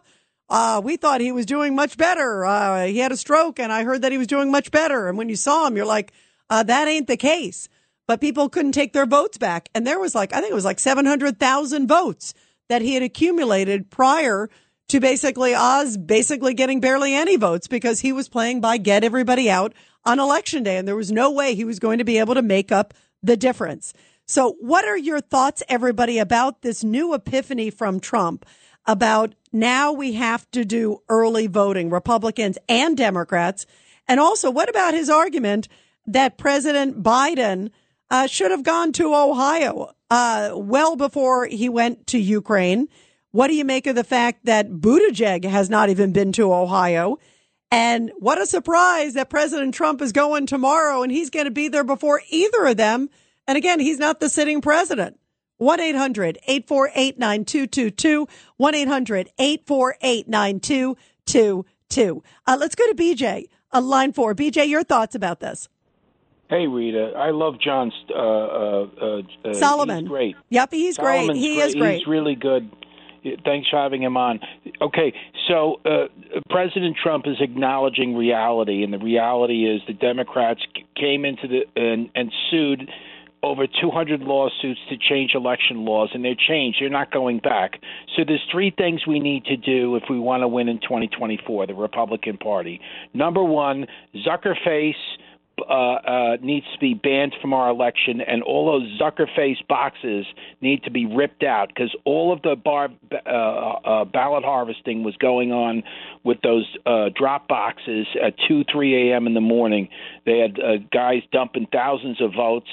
[0.49, 2.43] Uh, we thought he was doing much better.
[2.43, 5.07] Uh, he had a stroke and I heard that he was doing much better.
[5.07, 6.11] And when you saw him, you're like,
[6.49, 7.69] uh, that ain't the case
[8.09, 9.69] but people couldn't take their votes back.
[9.75, 12.33] And there was like, I think it was like 700,000 votes
[12.67, 14.49] that he had accumulated prior
[14.87, 19.47] to basically Oz basically getting barely any votes because he was playing by get everybody
[19.47, 20.77] out on election day.
[20.77, 23.37] And there was no way he was going to be able to make up the
[23.37, 23.93] difference.
[24.25, 28.43] So what are your thoughts, everybody, about this new epiphany from Trump
[28.87, 33.67] about now we have to do early voting, Republicans and Democrats?
[34.07, 35.67] And also, what about his argument
[36.07, 37.69] that President Biden
[38.09, 42.87] uh, should have gone to Ohio uh, well before he went to Ukraine.
[43.31, 47.19] What do you make of the fact that Buttigieg has not even been to Ohio?
[47.71, 51.67] And what a surprise that President Trump is going tomorrow and he's going to be
[51.67, 53.09] there before either of them.
[53.47, 55.19] And again, he's not the sitting president.
[55.57, 58.27] 1 800 848 9222.
[58.57, 62.23] 1 800 848 9222.
[62.47, 64.33] Uh, Let's go to BJ, uh, line four.
[64.33, 65.69] BJ, your thoughts about this?
[66.49, 69.99] Hey Rita, I love John uh, uh, uh, Solomon.
[69.99, 70.35] He's great.
[70.49, 71.17] Yep, he's great.
[71.17, 71.99] Solomon's He is great.
[71.99, 72.71] He's really good.
[73.45, 74.39] Thanks for having him on.
[74.81, 75.13] Okay,
[75.47, 76.07] so uh,
[76.49, 80.61] President Trump is acknowledging reality, and the reality is the Democrats
[80.95, 82.89] came into the and, and sued
[83.43, 86.79] over 200 lawsuits to change election laws, and they're changed.
[86.81, 87.79] They're not going back.
[88.15, 91.67] So there's three things we need to do if we want to win in 2024,
[91.67, 92.81] the Republican Party.
[93.13, 93.85] Number one,
[94.27, 94.93] Zuckerface
[95.69, 100.25] uh, uh, needs to be banned from our election, and all those Zuckerface boxes
[100.61, 102.89] need to be ripped out because all of the bar,
[103.25, 105.83] uh, uh, ballot harvesting was going on
[106.23, 109.27] with those uh, drop boxes at 2, 3 a.m.
[109.27, 109.89] in the morning.
[110.25, 112.69] They had uh, guys dumping thousands of votes.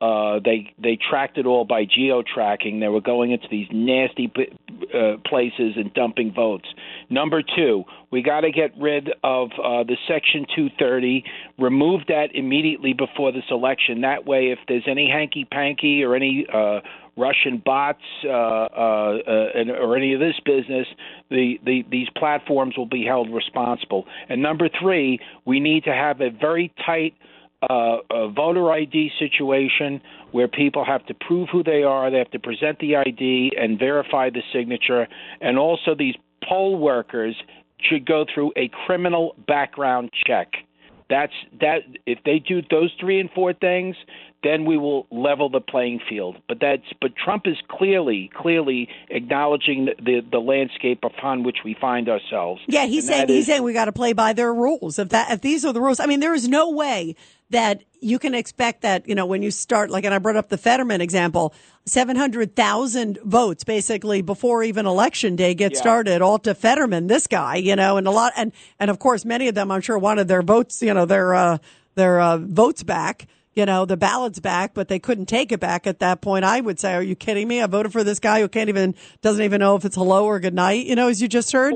[0.00, 2.80] Uh, they they tracked it all by geo tracking.
[2.80, 4.32] They were going into these nasty
[4.94, 6.68] uh, places and dumping votes.
[7.10, 11.24] Number two, we got to get rid of uh, the Section 230.
[11.58, 14.00] Remove that immediately before this election.
[14.00, 16.80] That way, if there's any hanky panky or any uh,
[17.18, 18.68] Russian bots uh,
[19.54, 20.86] and, or any of this business,
[21.28, 24.06] the, the these platforms will be held responsible.
[24.28, 27.14] And number three, we need to have a very tight
[27.68, 30.00] uh, a voter ID situation
[30.32, 33.78] where people have to prove who they are, they have to present the ID and
[33.78, 35.06] verify the signature,
[35.40, 36.14] and also these
[36.48, 37.36] poll workers
[37.80, 40.52] should go through a criminal background check.
[41.10, 41.80] That's that.
[42.06, 43.96] If they do those three and four things,
[44.42, 46.36] then we will level the playing field.
[46.48, 51.74] But that's but Trump is clearly clearly acknowledging the the, the landscape upon which we
[51.80, 52.62] find ourselves.
[52.68, 54.98] Yeah, he's And saying he's is- saying we got to play by their rules.
[54.98, 57.16] If that if these are the rules, I mean, there is no way
[57.50, 60.48] that you can expect that you know when you start like, and I brought up
[60.48, 61.52] the Fetterman example,
[61.90, 65.82] seven hundred thousand votes basically before even election day gets Yeah.
[65.82, 69.24] started, all to Fetterman, this guy, you know, and a lot, and and of course
[69.24, 71.58] many of them, I'm sure, wanted their votes, you know, their uh,
[71.96, 73.26] their uh, votes back.
[73.54, 76.44] You know, the ballots back, but they couldn't take it back at that point.
[76.44, 77.60] I would say, are you kidding me?
[77.60, 80.38] I voted for this guy who can't even, doesn't even know if it's hello or
[80.38, 81.74] good night, you know, as you just heard.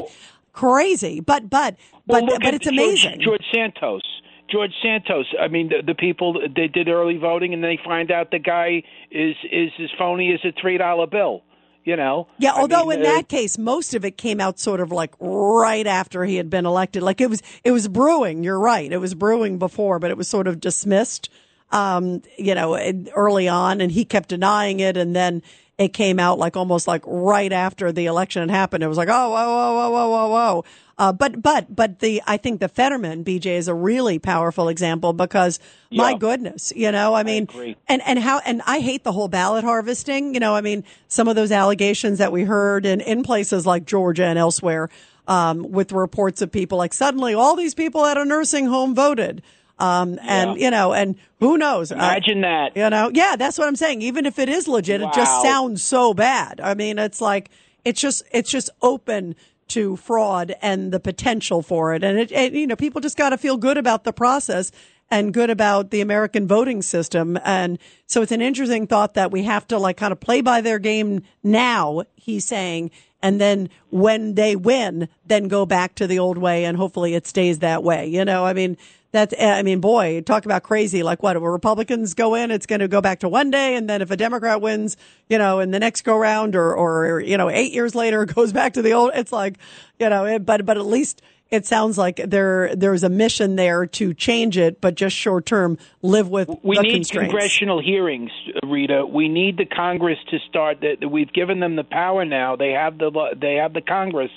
[0.52, 1.18] Crazy.
[1.18, 3.20] But, but, but, look but it's George- amazing.
[3.20, 4.02] George, Santos.
[4.50, 5.26] George Santos.
[5.40, 8.82] I mean, the, the people they did early voting, and they find out the guy
[9.10, 11.42] is is as phony as a three dollar bill.
[11.84, 12.28] You know.
[12.38, 14.90] Yeah, I although mean, in uh, that case, most of it came out sort of
[14.90, 17.02] like right after he had been elected.
[17.02, 18.42] Like it was, it was brewing.
[18.42, 18.90] You're right.
[18.90, 21.28] It was brewing before, but it was sort of dismissed,
[21.72, 22.74] um, you know,
[23.14, 24.96] early on and he kept denying it.
[24.96, 25.42] And then
[25.76, 28.82] it came out like almost like right after the election had happened.
[28.82, 30.64] It was like, oh, whoa, whoa, whoa, whoa, whoa, whoa.
[30.96, 35.12] Uh, but, but, but the, I think the Fetterman BJ is a really powerful example
[35.12, 35.58] because
[35.94, 37.76] my goodness, you know, I mean, agree.
[37.88, 40.34] and and how and I hate the whole ballot harvesting.
[40.34, 43.86] You know, I mean, some of those allegations that we heard in in places like
[43.86, 44.90] Georgia and elsewhere,
[45.26, 49.42] um, with reports of people like suddenly all these people at a nursing home voted.
[49.78, 51.90] Um, and you know, and who knows?
[51.90, 52.76] Uh, Imagine that.
[52.76, 54.02] You know, yeah, that's what I'm saying.
[54.02, 56.60] Even if it is legit, it just sounds so bad.
[56.60, 57.50] I mean, it's like
[57.84, 59.34] it's just it's just open
[59.68, 62.04] to fraud and the potential for it.
[62.04, 64.70] And it, it you know, people just got to feel good about the process
[65.10, 67.38] and good about the American voting system.
[67.44, 70.60] And so it's an interesting thought that we have to like kind of play by
[70.60, 72.90] their game now, he's saying.
[73.22, 77.26] And then when they win, then go back to the old way and hopefully it
[77.26, 78.06] stays that way.
[78.06, 78.76] You know, I mean,
[79.14, 81.02] that's, eh, I mean, boy, talk about crazy.
[81.02, 81.36] Like what?
[81.36, 83.76] If Republicans go in, it's going to go back to one day.
[83.76, 84.96] And then if a Democrat wins,
[85.28, 88.34] you know, in the next go round or, or, you know, eight years later, it
[88.34, 89.58] goes back to the old, it's like,
[90.00, 93.86] you know, it, but, but at least it sounds like there, there's a mission there
[93.86, 98.32] to change it, but just short term live with the we need congressional hearings,
[98.64, 99.06] Rita.
[99.06, 100.80] We need the Congress to start.
[100.80, 102.56] That we've given them the power now.
[102.56, 104.30] They have the they have the Congress.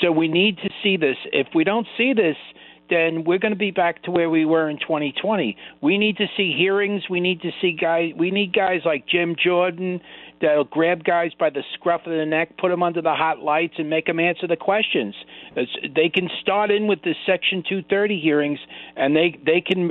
[0.00, 1.16] So we need to see this.
[1.32, 2.36] If we don't see this,
[2.90, 5.56] then we're going to be back to where we were in 2020.
[5.80, 7.02] We need to see hearings.
[7.08, 8.12] We need to see guys.
[8.16, 10.00] We need guys like Jim Jordan
[10.40, 13.74] that'll grab guys by the scruff of the neck, put them under the hot lights,
[13.78, 15.14] and make them answer the questions.
[15.56, 18.58] It's- They can start in with the Section 230 hearings,
[18.96, 19.90] and they they can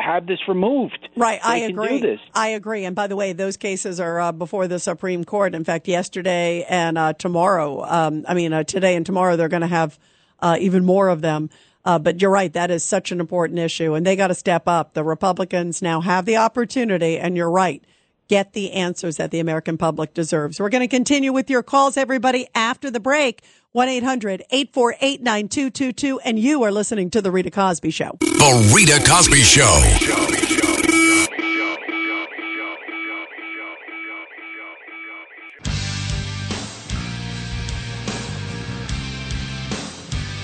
[0.00, 1.08] have this removed.
[1.16, 2.00] Right, They I can agree.
[2.00, 2.20] Do this.
[2.34, 2.84] I agree.
[2.84, 5.54] And by the way, those cases are uh, before the Supreme Court.
[5.54, 9.62] In fact, yesterday and uh, tomorrow, um, I mean, uh, today and tomorrow, they're going
[9.62, 9.98] to have
[10.40, 11.50] uh, even more of them.
[11.88, 14.68] Uh, but you're right, that is such an important issue, and they got to step
[14.68, 14.92] up.
[14.92, 17.82] The Republicans now have the opportunity, and you're right.
[18.28, 20.60] get the answers that the American public deserves.
[20.60, 23.42] We're going to continue with your calls, everybody, after the break.
[23.74, 26.18] 1-800-848-9222.
[26.24, 28.16] And you are listening to The Rita Cosby Show.
[28.20, 30.37] The Rita Cosby Show.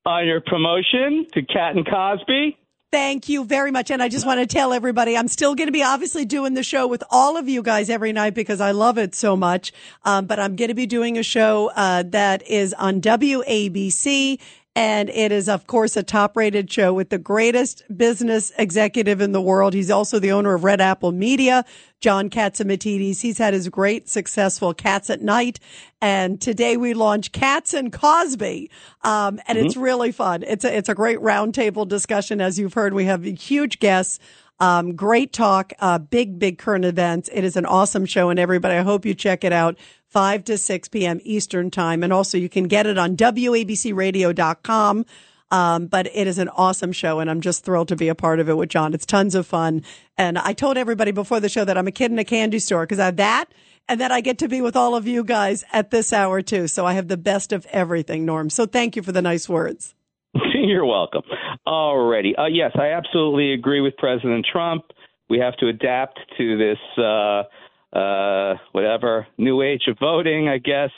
[0.05, 2.57] on your promotion to Cat and Cosby.
[2.93, 3.91] Thank you very much.
[3.91, 6.63] And I just want to tell everybody I'm still going to be obviously doing the
[6.63, 9.73] show with all of you guys every night because I love it so much.
[10.05, 14.39] Um, but I'm going to be doing a show uh, that is on WABC.
[14.75, 19.33] And it is, of course, a top rated show with the greatest business executive in
[19.33, 19.75] the world.
[19.75, 21.67] He's also the owner of Red Apple Media,
[22.01, 23.21] John Catsimatidis.
[23.21, 25.61] He's had his great, successful Cats at Night.
[26.01, 28.71] And today we launch Cats and Cosby.
[29.03, 30.43] Um, and it's really fun.
[30.43, 32.41] It's a, it's a great roundtable discussion.
[32.41, 34.19] As you've heard, we have huge guests.
[34.61, 37.29] Um, great talk, uh, big, big current events.
[37.33, 39.77] It is an awesome show and everybody, I hope you check it out.
[40.09, 41.21] 5 to 6 p.m.
[41.25, 42.03] Eastern time.
[42.05, 45.07] And also you can get it on WABCradio.com.
[45.51, 48.41] Um, but it is an awesome show and I'm just thrilled to be a part
[48.41, 48.95] of it with John.
[48.95, 49.83] It's tons of fun.
[50.17, 52.85] And I told everybody before the show that I'm a kid in a candy store
[52.85, 53.53] because I have that
[53.89, 56.69] and then I get to be with all of you guys at this hour too.
[56.69, 58.49] So I have the best of everything, Norm.
[58.49, 59.95] So thank you for the nice words.
[60.55, 61.23] You're welcome.
[61.67, 62.39] Alrighty.
[62.39, 64.85] Uh, yes, I absolutely agree with President Trump.
[65.29, 67.43] We have to adapt to this, uh,
[67.97, 70.91] uh, whatever, new age of voting, I guess.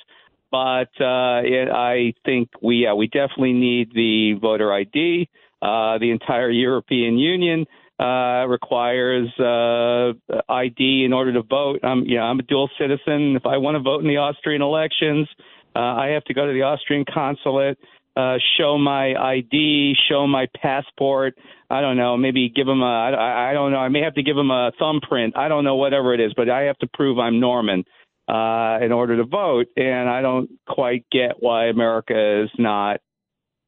[0.51, 5.29] But uh, it, I think we, yeah, we definitely need the voter ID.
[5.61, 7.67] Uh, the entire European Union
[7.99, 10.13] uh, requires uh,
[10.49, 11.81] ID in order to vote.
[11.83, 13.35] I'm, you know, I'm a dual citizen.
[13.35, 15.29] If I want to vote in the Austrian elections,
[15.75, 17.79] uh, I have to go to the Austrian consulate
[18.17, 21.35] uh, show my ID, show my passport.
[21.71, 24.23] I don't know, maybe give them a, I, I don't know, I may have to
[24.23, 25.37] give them a thumbprint.
[25.37, 27.85] I don't know, whatever it is, but I have to prove I'm Norman
[28.29, 29.67] uh, in order to vote.
[29.77, 33.01] And I don't quite get why America is not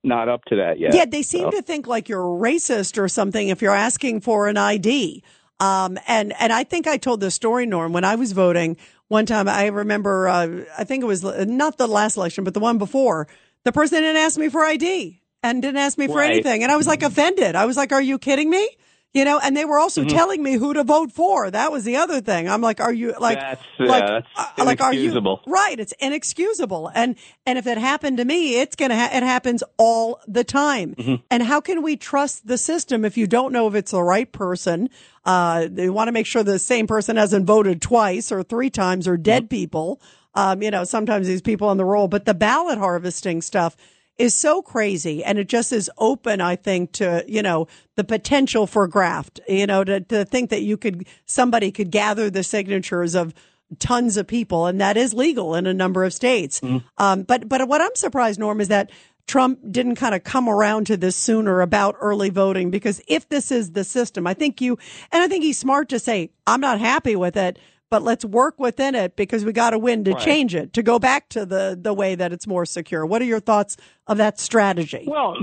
[0.04, 0.94] not up to that yet.
[0.94, 4.20] Yeah, they seem So- to think like you're a racist or something if you're asking
[4.20, 5.24] for an ID.
[5.58, 8.76] Um, and, and I think I told this story, Norm, when I was voting
[9.08, 12.60] one time, I remember, uh, I think it was not the last election, but the
[12.60, 13.26] one before,
[13.66, 16.30] the person didn't ask me for ID and didn't ask me for Right.
[16.30, 16.62] anything.
[16.62, 17.56] And I was like offended.
[17.56, 18.68] I was like, are you kidding me?
[19.12, 20.16] You know, and they were also Mm-hmm.
[20.16, 21.50] telling me who to vote for.
[21.50, 22.48] That was the other thing.
[22.50, 24.28] I'm like, are you like, That's, yeah, like, that's
[24.60, 25.80] uh, like, are you right?
[25.80, 26.90] It's inexcusable.
[26.94, 30.44] And, and if it happened to me, it's going to, ha- it happens all the
[30.44, 30.94] time.
[30.96, 31.14] Mm-hmm.
[31.30, 34.30] And how can we trust the system if you don't know if it's the right
[34.30, 34.90] person?
[35.24, 39.08] Uh, they want to make sure the same person hasn't voted twice or three times
[39.08, 40.00] or dead people.
[40.36, 43.76] Um, you know, sometimes these people on the roll, but the ballot harvesting stuff
[44.18, 45.24] is so crazy.
[45.24, 49.66] And it just is open, I think, to, you know, the potential for graft, you
[49.66, 53.34] know, to, to think that you could, somebody could gather the signatures of
[53.78, 54.66] tons of people.
[54.66, 56.60] And that is legal in a number of states.
[56.98, 58.90] Um, but, but what I'm surprised, Norm, is that
[59.26, 63.50] Trump didn't kind of come around to this sooner about early voting because if this
[63.50, 64.78] is the system, I think you,
[65.10, 67.58] and I think he's smart to say, I'm not happy with it,
[67.90, 70.20] but let's work within it because we got to win to Right.
[70.20, 73.06] change it, to go back to the, the way that it's more secure.
[73.06, 73.76] What are your thoughts
[74.06, 75.04] of that strategy?
[75.06, 75.36] Well,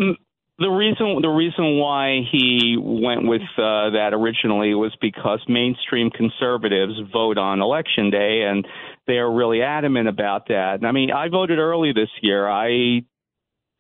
[0.60, 6.94] the reason the reason why he went with uh, that originally was because mainstream conservatives
[7.12, 8.66] vote on election day, and
[9.08, 10.76] they are really adamant about that.
[10.76, 12.48] And I mean, I voted early this year.
[12.48, 13.02] I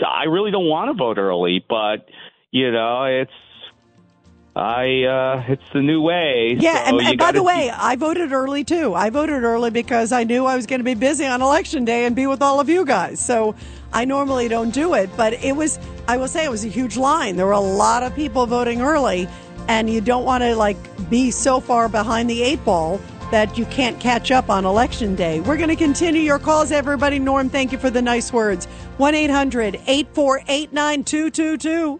[0.03, 2.07] I really don't want to vote early, but
[2.51, 3.32] you know, it's
[4.55, 6.55] I uh, it's the new way.
[6.59, 8.93] Yeah, so and, and by the way, I voted early too.
[8.93, 12.05] I voted early because I knew I was going to be busy on election day
[12.05, 13.23] and be with all of you guys.
[13.23, 13.55] So
[13.93, 16.97] I normally don't do it, but it was, I will say, it was a huge
[16.97, 17.35] line.
[17.35, 19.27] There were a lot of people voting early,
[19.67, 20.77] and you don't want to like
[21.09, 23.01] be so far behind the eight ball
[23.31, 25.39] that you can't catch up on election day.
[25.39, 27.17] We're going to continue your calls, everybody.
[27.17, 28.67] Norm, thank you for the nice words.
[28.97, 31.99] 1 800 848 9222.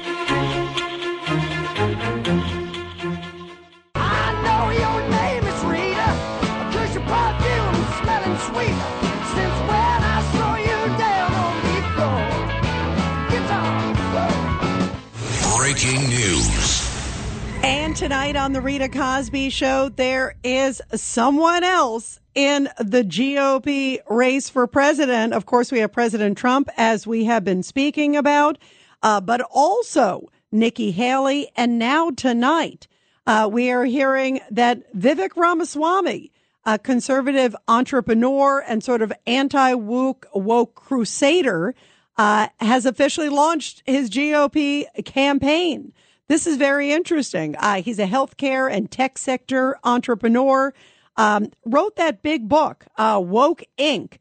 [18.01, 24.65] Tonight on the Rita Cosby Show, there is someone else in the GOP race for
[24.65, 25.35] president.
[25.35, 28.57] Of course, we have President Trump, as we have been speaking about,
[29.03, 31.51] uh, but also Nikki Haley.
[31.55, 32.87] And now tonight,
[33.27, 36.31] uh, we are hearing that Vivek Ramaswamy,
[36.65, 41.75] a conservative entrepreneur and sort of anti-woke woke crusader,
[42.17, 45.93] uh, has officially launched his GOP campaign.
[46.31, 47.57] This is very interesting.
[47.57, 50.73] Uh, he's a healthcare and tech sector entrepreneur.
[51.17, 54.13] Um, wrote that big book, uh, Woke Inc.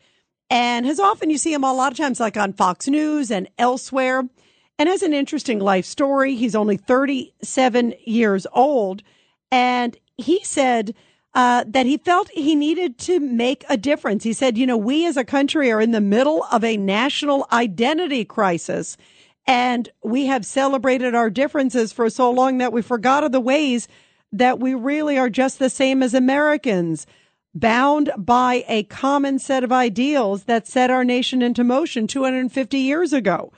[0.50, 3.48] And has often you see him a lot of times like on Fox News and
[3.58, 4.28] elsewhere
[4.76, 6.34] and has an interesting life story.
[6.34, 9.04] He's only 37 years old.
[9.52, 10.96] And he said
[11.34, 14.24] uh, that he felt he needed to make a difference.
[14.24, 17.46] He said, you know, we as a country are in the middle of a national
[17.52, 18.96] identity crisis.
[19.46, 23.88] And we have celebrated our differences for so long that we forgot of the ways
[24.32, 27.06] that we really are just the same as Americans,
[27.52, 33.12] bound by a common set of ideals that set our nation into motion 250 years
[33.12, 33.52] ago.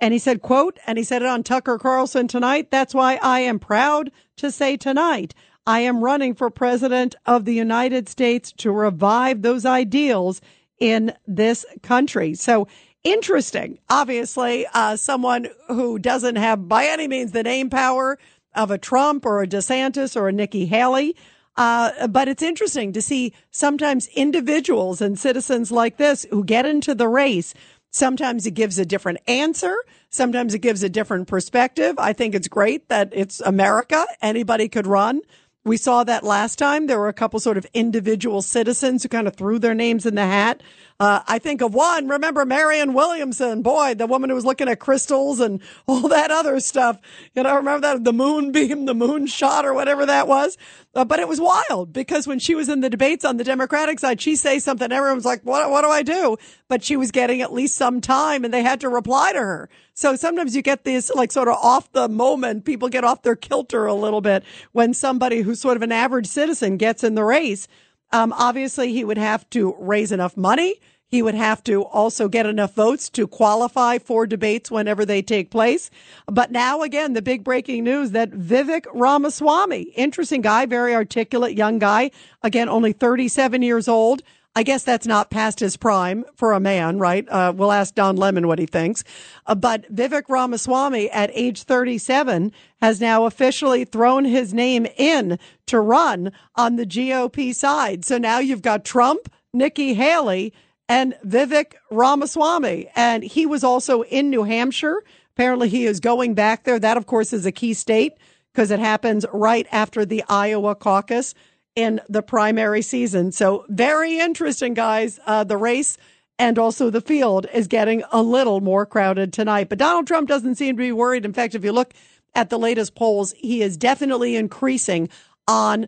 [0.00, 2.70] And he said, quote, and he said it on Tucker Carlson tonight.
[2.70, 5.34] That's why I am proud to say tonight,
[5.66, 10.40] I am running for president of the United States to revive those ideals
[10.78, 12.34] in this country.
[12.34, 12.68] So
[13.06, 13.78] interesting.
[13.88, 18.18] Obviously, uh, someone who doesn't have by any means the name power
[18.54, 21.14] of a Trump or a DeSantis or a Nikki Haley.
[21.56, 26.94] Uh, but it's interesting to see sometimes individuals and citizens like this who get into
[26.94, 27.54] the race.
[27.90, 29.76] Sometimes it gives a different answer.
[30.10, 31.94] Sometimes it gives a different perspective.
[31.98, 34.04] I think it's great that it's America.
[34.20, 35.22] Anybody could run.
[35.64, 36.86] We saw that last time.
[36.86, 40.14] There were a couple sort of individual citizens who kind of threw their names in
[40.14, 40.62] the hat.
[40.98, 42.08] Uh, I think of one.
[42.08, 43.60] Remember Marianne Williamson?
[43.60, 46.98] Boy, the woman who was looking at crystals and all that other stuff.
[47.34, 50.56] You know, remember that the moonbeam, the moonshot, or whatever that was.
[50.94, 53.98] Uh, but it was wild because when she was in the debates on the Democratic
[53.98, 55.70] side, she say something, everyone's like, "What?
[55.70, 56.38] What do I do?"
[56.68, 59.68] But she was getting at least some time, and they had to reply to her.
[59.92, 62.64] So sometimes you get this like sort of off the moment.
[62.64, 66.26] People get off their kilter a little bit when somebody who's sort of an average
[66.26, 67.68] citizen gets in the race.
[68.12, 70.76] Um, obviously, he would have to raise enough money.
[71.08, 75.50] He would have to also get enough votes to qualify for debates whenever they take
[75.50, 75.88] place.
[76.26, 81.78] But now again, the big breaking news that Vivek Ramaswamy, interesting guy, very articulate young
[81.78, 82.10] guy,
[82.42, 84.22] again, only 37 years old.
[84.56, 87.28] I guess that's not past his prime for a man, right?
[87.28, 89.04] Uh, we'll ask Don Lemon what he thinks.
[89.44, 95.78] Uh, but Vivek Ramaswamy at age 37 has now officially thrown his name in to
[95.78, 98.06] run on the GOP side.
[98.06, 100.54] So now you've got Trump, Nikki Haley,
[100.88, 102.88] and Vivek Ramaswamy.
[102.96, 105.04] And he was also in New Hampshire.
[105.34, 106.78] Apparently he is going back there.
[106.78, 108.14] That, of course, is a key state
[108.54, 111.34] because it happens right after the Iowa caucus
[111.76, 113.30] in the primary season.
[113.30, 115.20] So very interesting, guys.
[115.26, 115.96] Uh, the race
[116.38, 119.68] and also the field is getting a little more crowded tonight.
[119.68, 121.24] But Donald Trump doesn't seem to be worried.
[121.24, 121.94] In fact, if you look
[122.34, 125.08] at the latest polls, he is definitely increasing
[125.46, 125.86] on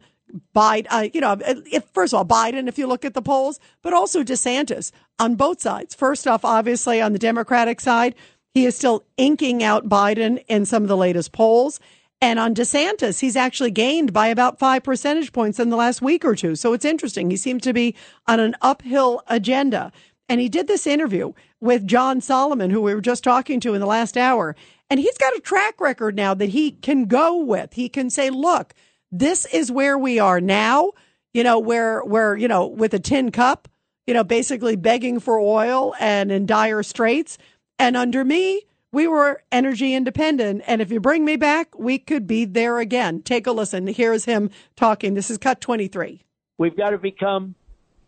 [0.55, 3.59] Biden, uh, you know, if, first of all, Biden, if you look at the polls,
[3.83, 5.95] but also DeSantis on both sides.
[5.95, 8.15] First off, obviously on the Democratic side,
[8.53, 11.81] he is still inking out Biden in some of the latest polls.
[12.21, 16.25] And on DeSantis, he's actually gained by about five percentage points in the last week
[16.25, 16.57] or two.
[16.57, 17.31] So it's interesting.
[17.31, 17.95] He seems to be
[18.27, 19.93] on an uphill agenda.
[20.29, 23.81] And he did this interview with John Solomon, who we were just talking to in
[23.81, 24.57] the last hour.
[24.91, 27.75] And he's got a track record now that he can go with.
[27.75, 28.75] He can say, look,
[29.13, 30.93] this is where we are now,
[31.33, 33.69] you know, where, where, you know, with a tin cup,
[34.07, 37.39] you know, basically begging for oil and in dire straits.
[37.79, 38.63] And under me,
[38.93, 40.63] we were energy independent.
[40.67, 43.23] And if you bring me back, we could be there again.
[43.23, 43.87] Take a listen.
[43.87, 45.15] Here's him talking.
[45.15, 46.25] This is cut 23.
[46.57, 47.55] We've got to become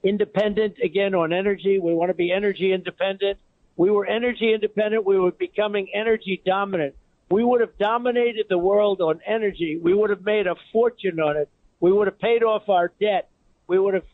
[0.03, 1.78] independent again on energy.
[1.78, 3.39] We want to be energy independent.
[3.76, 5.05] We were energy independent.
[5.05, 6.95] We were becoming energy dominant.
[7.31, 9.78] We would have dominated the world on energy.
[9.81, 11.49] We would have made a fortune on it.
[11.78, 13.28] We would have paid off our debt.
[13.68, 14.05] We would have,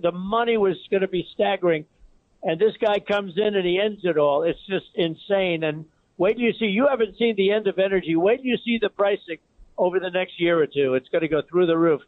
[0.00, 1.84] the money was going to be staggering.
[2.42, 4.44] And this guy comes in and he ends it all.
[4.44, 5.62] It's just insane.
[5.62, 5.84] And
[6.16, 8.16] wait till you see, you haven't seen the end of energy.
[8.16, 9.38] Wait till you see the pricing
[9.76, 10.94] over the next year or two.
[10.94, 12.02] It's going to go through the roof.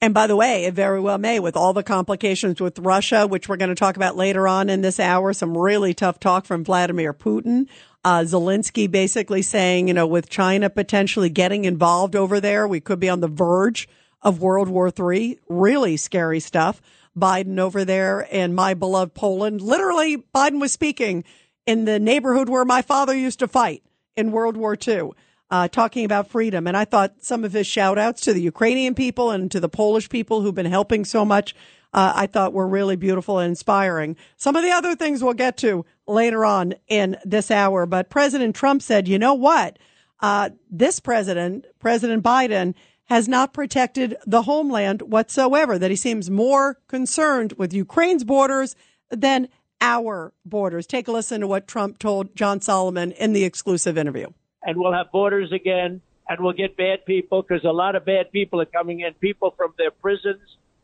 [0.00, 3.48] And by the way, it very well may with all the complications with Russia, which
[3.48, 5.32] we're going to talk about later on in this hour.
[5.32, 7.68] Some really tough talk from Vladimir Putin.
[8.04, 12.98] Uh, Zelensky basically saying, you know, with China potentially getting involved over there, we could
[12.98, 13.88] be on the verge
[14.22, 15.38] of World War III.
[15.48, 16.82] Really scary stuff.
[17.16, 19.60] Biden over there and my beloved Poland.
[19.60, 21.22] Literally, Biden was speaking
[21.66, 23.82] in the neighborhood where my father used to fight
[24.16, 25.10] in World War II.
[25.52, 26.66] uh, talking about freedom.
[26.66, 29.68] And I thought some of his shout outs to the Ukrainian people and to the
[29.68, 31.54] Polish people who've been helping so much,
[31.92, 34.16] uh, I thought were really beautiful and inspiring.
[34.38, 37.84] Some of the other things we'll get to later on in this hour.
[37.84, 39.78] But President Trump said, you know what?
[40.20, 42.74] Uh, this president, President Biden,
[43.06, 48.74] has not protected the homeland whatsoever, that he seems more concerned with Ukraine's borders
[49.10, 49.50] than
[49.82, 50.86] our borders.
[50.86, 54.28] Take a listen to what Trump told John Solomon in the exclusive interview
[54.62, 58.30] and we'll have borders again, and we'll get bad people because a lot of bad
[58.32, 59.14] people are coming in.
[59.14, 60.40] People from their prisons,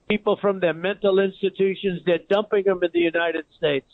[0.09, 2.03] people from their mental institutions.
[2.05, 3.87] They're dumping them in the United States,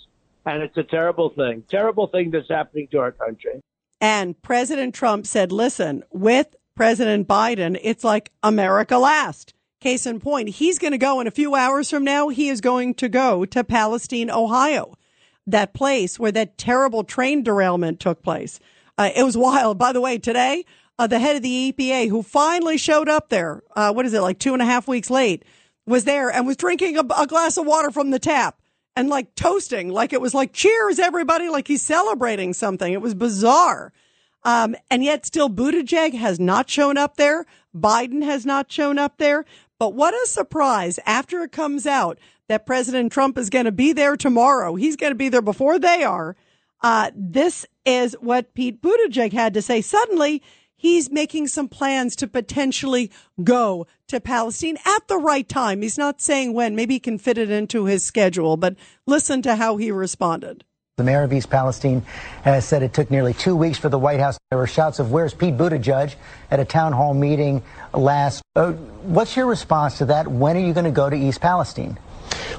[0.47, 1.65] and it's a terrible thing.
[1.69, 3.61] Terrible thing that's happening to our country.
[4.01, 9.55] And President Trump said, "Listen, with President Biden, it's like America last."
[9.85, 12.31] Case in point, he's going to go in a few hours from now.
[12.31, 14.97] He is going to go to Palestine, Ohio,
[15.47, 18.59] that place where that terrible train derailment took place.
[18.97, 19.77] Uh, it was wild.
[19.77, 20.65] By the way, today,
[20.99, 24.23] uh, the head of the EPA, who finally showed up there, uh, what is it,
[24.23, 25.45] like two and a half weeks late,
[25.85, 28.59] was there and was drinking a, a glass of water from the tap
[28.97, 32.91] and like toasting, like it was like, cheers, everybody, like he's celebrating something.
[32.91, 33.93] It was bizarre.
[34.45, 37.47] Um, and yet still Buttigieg has not shown up there.
[37.75, 39.45] Biden has not shown up there.
[39.79, 42.19] But what a surprise after it comes out
[42.49, 44.75] that President Trump is going to be there tomorrow.
[44.75, 46.37] He's going to be there before they are.
[46.83, 49.81] Uh, this is what Pete Buttigieg had to say.
[49.81, 50.43] Suddenly,
[50.77, 53.11] he's making some plans to potentially
[53.43, 55.81] go to Palestine at the right time.
[55.81, 56.77] He's not saying when.
[56.77, 60.65] Maybe he can fit it into his schedule, but listen to how he responded.
[60.97, 62.03] The mayor of East Palestine
[62.45, 64.39] has said it took nearly two weeks for the White House.
[64.51, 66.15] There were shouts of "Where's Pete Buttigieg?"
[66.53, 68.43] at a town hall meeting last.
[68.55, 70.29] Uh, what's your response to that?
[70.29, 71.99] When are you going to go to East Palestine?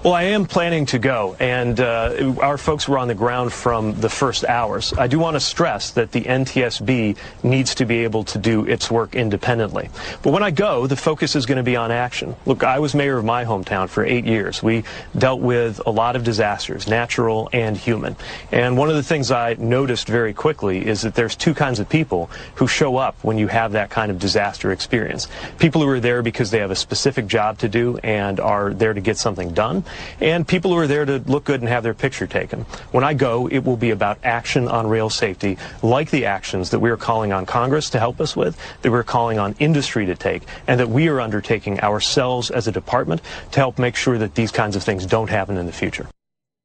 [0.04, 4.00] Well, I am planning to go, and uh, our folks were on the ground from
[4.00, 4.94] the first hours.
[4.94, 8.92] I do want to stress that the NTSB needs to be able to do its
[8.92, 9.90] work independently.
[10.22, 12.36] But when I go, the focus is going to be on action.
[12.46, 14.62] Look, I was mayor of my hometown for eight years.
[14.62, 14.84] We
[15.18, 18.16] dealt with a lot of disasters, natural and human.
[18.52, 21.90] And one of the things I noticed very quickly is that there's two kinds of
[21.90, 25.28] people who show up when you have that kind of disaster experience.
[25.58, 28.94] People who are there because they have a specific job to do and are there
[28.94, 29.75] to get something done
[30.22, 32.62] and people who are there to look good and have their picture taken.
[32.92, 36.80] When I go, it will be about action on rail safety, like the actions that
[36.80, 40.16] we are calling on Congress to help us with, that we're calling on industry to
[40.16, 43.22] take, and that we are undertaking ourselves as a department
[43.52, 46.08] to help make sure that these kinds of things don't happen in the future.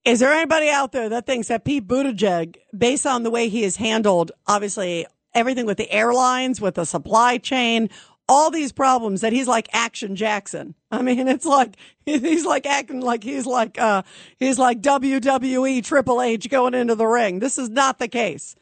[0.05, 3.63] Is there anybody out there that thinks that Pete Buttigieg, based on the way he
[3.65, 7.91] has handled, obviously, everything with the airlines, with the supply chain,
[8.31, 10.77] all these problems that he's like Action Jackson.
[10.93, 11.77] I mean, it's like
[12.07, 14.03] he's like acting like he's like uh
[14.39, 17.41] he's like WWE Triple H going into the ring.
[17.41, 18.55] This is not the case.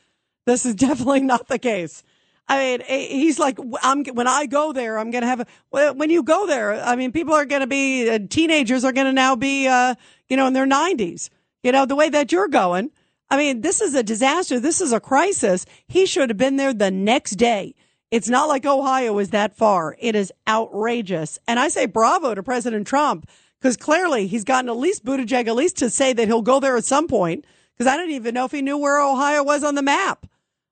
[0.46, 2.02] This is definitely not the case.
[2.50, 5.92] I mean, eh, he's like, I'm, when I go there, I'm going to have a,
[5.92, 9.06] when you go there, I mean, people are going to be, uh, teenagers are going
[9.06, 9.96] to now be, uh,
[10.30, 11.28] you know, in their nineties,
[11.62, 12.90] you know, the way that you're going.
[13.28, 14.58] I mean, this is a disaster.
[14.58, 15.66] This is a crisis.
[15.86, 17.74] He should have been there the next day.
[18.10, 19.96] It's not like Ohio is that far.
[19.98, 21.38] It is outrageous.
[21.46, 23.28] And I say bravo to President Trump
[23.60, 26.76] because clearly he's gotten at least Buttigieg at least to say that he'll go there
[26.76, 27.44] at some point
[27.76, 30.26] because I didn't even know if he knew where Ohio was on the map.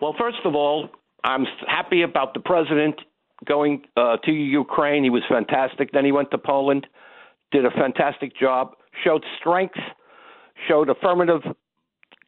[0.00, 0.88] Well, first of all,
[1.24, 3.00] I'm happy about the president
[3.44, 5.04] going uh, to Ukraine.
[5.04, 5.92] He was fantastic.
[5.92, 6.86] Then he went to Poland,
[7.50, 9.78] did a fantastic job, showed strength–
[10.68, 11.42] showed affirmative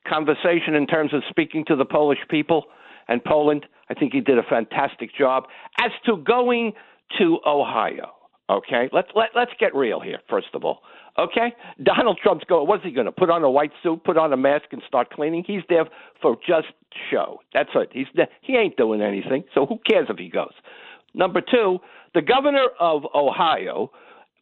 [0.07, 2.65] conversation in terms of speaking to the Polish people
[3.09, 3.67] and Poland.
[3.89, 5.45] I think he did a fantastic job.
[5.81, 6.73] As to going
[7.19, 8.13] to Ohio,
[8.49, 10.19] okay, let's let, let's get real here.
[10.29, 10.81] First of all,
[11.19, 12.67] okay, Donald Trump's going.
[12.67, 15.11] What's he going to put on a white suit, put on a mask, and start
[15.11, 15.45] cleaning?
[15.47, 15.85] He's there
[16.23, 16.69] for just
[17.11, 17.41] show.
[17.53, 17.91] That's it.
[17.93, 18.07] He's
[18.41, 19.45] he ain't doing anything.
[19.55, 20.53] So who cares if he goes?
[21.15, 21.79] Number two,
[22.15, 23.91] the governor of Ohio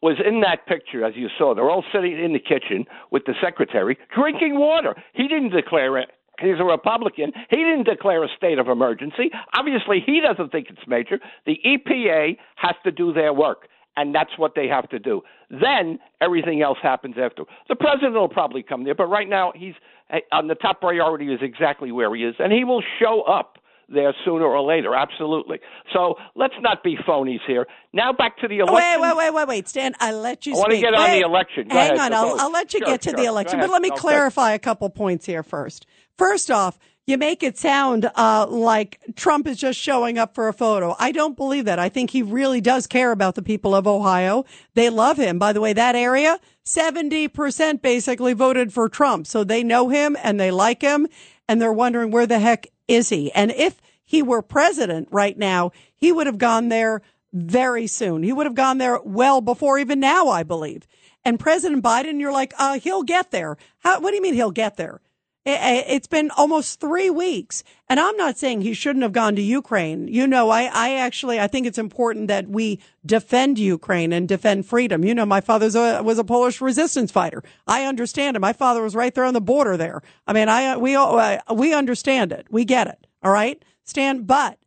[0.03, 1.55] was in that picture, as you saw.
[1.55, 4.95] They're all sitting in the kitchen with the secretary drinking water.
[5.15, 6.11] He didn't declare it.
[6.41, 7.33] He's a Republican.
[7.51, 9.31] He didn't declare a state of emergency.
[9.55, 11.21] Obviously, he doesn't think it's major.
[11.47, 15.23] The EPA has to do their work, and that's what they have to do.
[15.51, 17.45] Then everything else happens after.
[17.69, 19.75] The president will probably come there, but right now he's
[20.11, 23.59] eh, on the top priority is exactly where he is, and he will show up
[23.89, 24.95] there sooner or later.
[24.95, 25.59] Absolutely.
[25.93, 27.67] So let's not be phonies here.
[27.93, 28.75] Now back to the election.
[28.75, 29.95] Wait, wait, wait, wait, wait, Stan.
[30.01, 30.85] I let you I want to speak.
[30.85, 31.69] get on the election.
[31.69, 32.41] Go Hang ahead, on, I'll.
[32.41, 33.17] I'll let you Sure, get to sure.
[33.17, 34.01] the election, but let me Okay.
[34.01, 35.87] clarify a couple points here first.
[36.17, 40.53] First off, you make it sound uh, like Trump is just showing up for a
[40.53, 40.95] photo.
[41.01, 41.81] I don't believe that.
[41.81, 44.45] I think he really does care about the people of Ohio.
[44.75, 45.39] They love him.
[45.39, 49.27] By the way, that area, 70% basically voted for Trump.
[49.27, 51.09] So they know him and they like him
[51.49, 53.33] and they're wondering where the heck is he?
[53.33, 57.03] And if he were president right now, he would have gone there
[57.33, 58.23] very soon.
[58.23, 60.87] He would have gone there well before even now, I believe.
[61.25, 63.57] And President Biden, you're like, uh, he'll get there.
[63.79, 65.01] How, what do you mean he'll get there?
[65.45, 67.65] It's been almost three weeks.
[67.89, 70.07] And I'm not saying he shouldn't have gone to Ukraine.
[70.07, 74.67] You know, I, I actually, I think it's important that we defend Ukraine and defend
[74.67, 75.05] freedom.
[75.05, 75.67] You know, my father
[76.03, 77.43] was a Polish resistance fighter.
[77.67, 78.41] I understand it.
[78.41, 80.03] My father was right there on the border there.
[80.29, 82.47] I mean, I, we, all- uh, we understand it.
[82.49, 83.07] We get it.
[83.25, 83.61] All right.
[83.85, 84.59] Stan, but,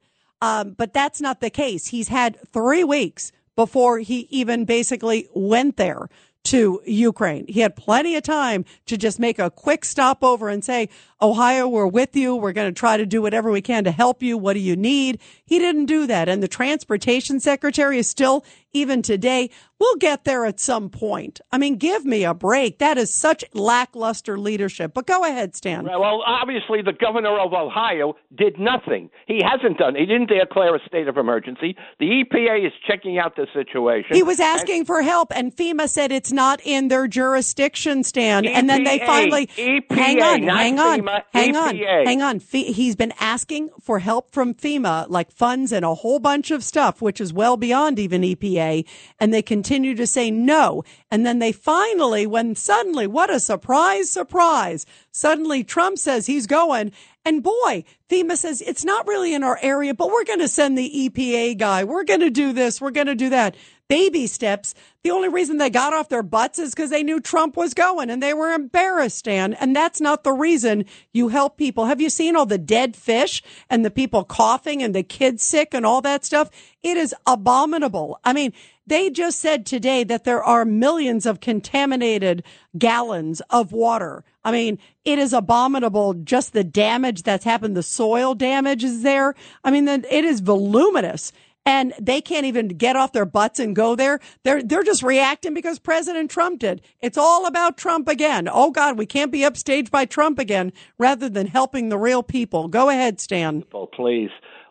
[0.42, 1.88] um, but that's not the case.
[1.88, 6.10] He's had three weeks before he even basically went there
[6.46, 7.46] to Ukraine.
[7.48, 10.90] He had plenty of time to just make a quick stopover and say,
[11.22, 12.36] Ohio, we're with you.
[12.36, 14.38] We're going to try to do whatever we can to help you.
[14.38, 15.20] What do you need?
[15.46, 16.28] He didn't do that.
[16.28, 18.44] And the transportation secretary is still,
[18.74, 19.50] even today,
[19.80, 21.40] we'll get there at some point.
[21.54, 22.80] I mean, give me a break.
[22.80, 24.94] That is such lackluster leadership.
[24.94, 25.86] But go ahead, Stan.
[25.86, 29.10] Well, obviously, the governor of Ohio did nothing.
[29.26, 29.96] He hasn't done.
[29.96, 31.78] He didn't declare a state of emergency.
[32.00, 34.16] The EPA is checking out the situation.
[34.16, 38.46] He was asking for help, and FEMA said it's not in their jurisdiction, Stan.
[38.46, 41.76] and then they finally, EPA, hang on, hang on, FEMA, hang on,
[42.06, 42.40] hang on.
[42.40, 46.64] Fe- he's been asking for help from FEMA, like funds and a whole bunch of
[46.64, 48.86] stuff, which is well beyond even EPA.
[49.20, 50.84] And they continue to say no.
[51.12, 54.86] And then they finally, when suddenly, what a surprise, surprise.
[55.12, 56.92] Suddenly Trump says he's going.
[57.26, 60.78] And boy, FEMA says it's not really in our area, but we're going to send
[60.78, 61.84] the EPA guy.
[61.84, 62.80] We're going to do this.
[62.80, 63.56] We're going to do that.
[63.88, 64.76] Baby steps.
[65.04, 68.10] The only reason they got off their butts is because they knew Trump was going
[68.10, 69.54] and they were embarrassed, Stan.
[69.56, 71.86] And that's not the reason you help people.
[71.86, 75.74] Have you seen all the dead fish and the people coughing and the kids sick
[75.74, 76.50] and all that stuff?
[76.84, 78.20] It is abominable.
[78.24, 78.54] I mean,
[78.88, 82.44] they just said today that there are millions of contaminated
[82.78, 84.24] gallons of water.
[84.46, 87.76] I mean, it is abominable just the damage that's happened.
[87.76, 89.34] The soil damage is there.
[89.64, 91.34] I mean, it is voluminous
[91.66, 94.20] and they can't even get off their butts and go there.
[94.44, 96.82] They're they're just reacting because President Trump did.
[97.02, 98.48] It's all about Trump again.
[98.52, 102.68] Oh God, we can't be upstaged by Trump again rather than helping the real people.
[102.68, 103.64] Go ahead, Stan.
[103.74, 104.30] Oh, please.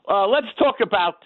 [0.08, 1.24] Uh, let's talk about.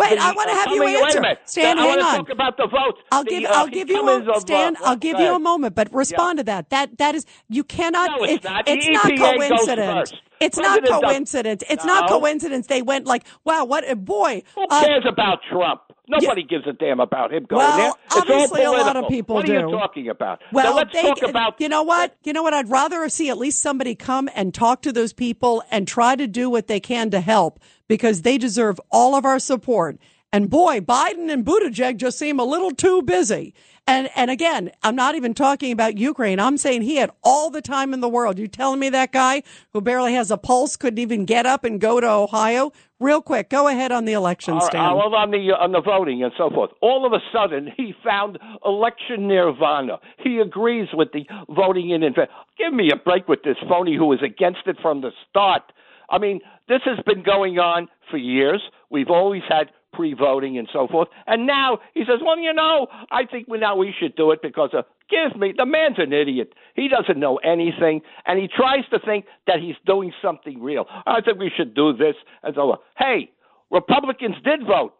[0.00, 1.38] Wait, the I want to have you coming- answer.
[1.44, 2.16] Stan, I hang want to on.
[2.16, 2.98] talk about the votes.
[3.12, 5.74] I'll The, give uh, I'll give you a of, uh, I'll give you a moment,
[5.74, 6.70] but respond to that.
[6.70, 8.10] That that is you cannot.
[8.18, 8.68] No, it's not.
[8.68, 10.12] It's not coincidence.
[10.40, 11.62] It's not President does- coincidence.
[11.68, 12.66] It's not coincidence.
[12.66, 14.42] They went like, wow, what a boy.
[14.54, 15.82] Who Uh, cares about Trump?
[16.10, 17.92] Nobody gives a damn about him going Well, there.
[18.06, 20.42] It's obviously a lot of people What are you talking about?
[20.52, 21.60] Well, now let's they, talk about.
[21.60, 22.16] you know what?
[22.24, 22.52] You know what?
[22.52, 26.26] I'd rather see at least somebody come and talk to those people and try to
[26.26, 29.98] do what they can to help because they deserve all of our support.
[30.32, 33.54] And boy, Biden and Buttigieg just seem a little too busy.
[33.90, 36.38] And and again, I'm not even talking about Ukraine.
[36.38, 38.38] I'm saying he had all the time in the world.
[38.38, 41.80] You telling me that guy who barely has a pulse couldn't even get up and
[41.80, 42.70] go to Ohio?
[43.00, 44.90] Real quick, go ahead on the election, All right, Stan.
[44.90, 46.70] Uh, well, on the uh, on the voting and so forth.
[46.80, 49.98] All of a sudden, he found election nirvana.
[50.22, 52.30] He agrees with the voting in advance.
[52.58, 55.62] Give me a break with this phony who was against it from the start.
[56.08, 58.62] I mean, this has been going on for years.
[58.88, 59.70] We've always had
[60.00, 63.76] pre-voting and so forth, and now he says, "Well, you know, I think we now
[63.76, 66.54] we should do it because of." Give me the man's an idiot.
[66.74, 70.86] He doesn't know anything, and he tries to think that he's doing something real.
[71.06, 72.78] I think we should do this and so on.
[72.96, 73.30] Hey,
[73.70, 74.94] Republicans did vote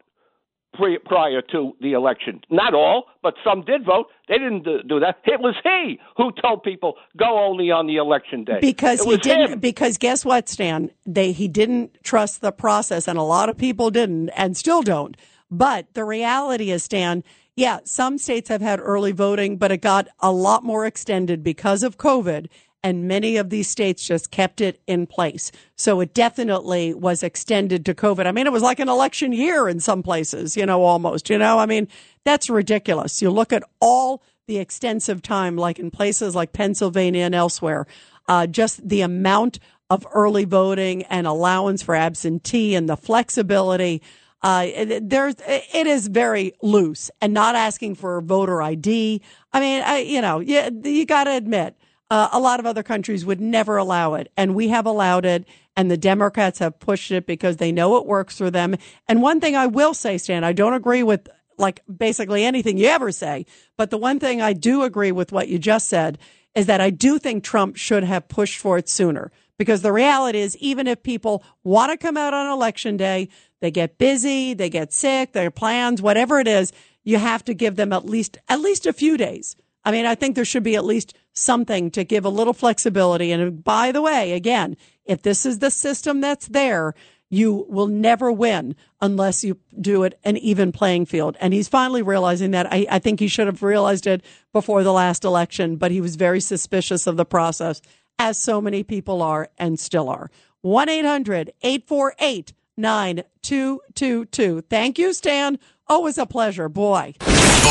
[0.73, 2.41] pre- prior to the election.
[2.49, 4.07] Not all, but some did vote.
[4.27, 5.19] They didn't do, do that.
[5.25, 8.59] It was he who told people go only on the election day.
[8.61, 9.59] because it he didn't him.
[9.59, 13.89] because guess what stan they he didn't trust the process and a lot of people
[13.89, 15.17] didn't and still don't
[15.49, 17.23] but the reality is stan
[17.55, 21.83] yeah some states have had early voting but it got a lot more extended because
[21.83, 22.47] of covid
[22.83, 25.51] and many of these states just kept it in place.
[25.75, 28.25] So it definitely was extended to COVID.
[28.25, 31.37] I mean, it was like an election year in some places, you know, almost, you
[31.37, 31.87] know, I mean,
[32.23, 33.21] that's ridiculous.
[33.21, 37.85] You look at all the extensive time, like in places like Pennsylvania and elsewhere,
[38.27, 39.59] uh, just the amount
[39.89, 44.01] of early voting and allowance for absentee and the flexibility.
[44.41, 44.67] Uh,
[45.01, 49.21] there's, it is very loose and not asking for voter ID.
[49.53, 51.75] I mean, I, you know, you, you got to admit,
[52.11, 54.29] uh, a lot of other countries would never allow it.
[54.35, 55.45] And we have allowed it.
[55.77, 58.75] And the Democrats have pushed it because they know it works for them.
[59.07, 62.87] And one thing I will say, Stan, I don't agree with like basically anything you
[62.87, 63.45] ever say.
[63.77, 66.17] But the one thing I do agree with what you just said
[66.53, 69.31] is that I do think Trump should have pushed for it sooner.
[69.57, 73.29] Because the reality is, even if people want to come out on election day,
[73.61, 76.73] they get busy, they get sick, their plans, whatever it is,
[77.05, 79.55] you have to give them at least, at least a few days.
[79.83, 83.31] I mean, I think there should be at least something to give a little flexibility.
[83.31, 86.93] And uh, by the way, again, if this is the system that's there,
[87.29, 91.37] you will never win unless you do it an even playing field.
[91.39, 92.71] And he's finally realizing that.
[92.71, 94.21] I, I, think he should have realized it
[94.51, 97.81] before the last election, but he was very suspicious of the process
[98.19, 100.29] as so many people are and still are.
[100.61, 104.61] 1 800 848 9222.
[104.69, 105.57] Thank you, Stan.
[105.87, 106.67] Always a pleasure.
[106.69, 107.13] Boy.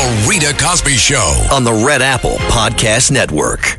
[0.01, 3.77] The Rita Cosby Show on the Red Apple Podcast Network.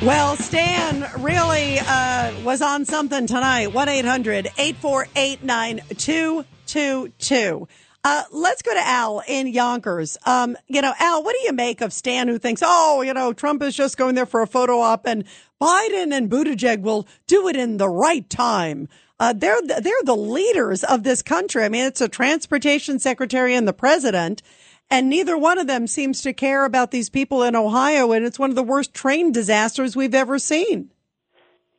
[0.00, 3.74] Well, Stan really uh, was on something tonight.
[3.74, 7.68] 1 800 848 9222.
[8.04, 10.18] Uh, let's go to Al in Yonkers.
[10.26, 13.32] Um, you know, Al, what do you make of Stan who thinks, oh, you know,
[13.32, 15.24] Trump is just going there for a photo op and
[15.60, 18.88] Biden and Buttigieg will do it in the right time?
[19.18, 21.64] Uh, they're, they're the leaders of this country.
[21.64, 24.42] I mean, it's a transportation secretary and the president
[24.90, 28.12] and neither one of them seems to care about these people in Ohio.
[28.12, 30.90] And it's one of the worst train disasters we've ever seen.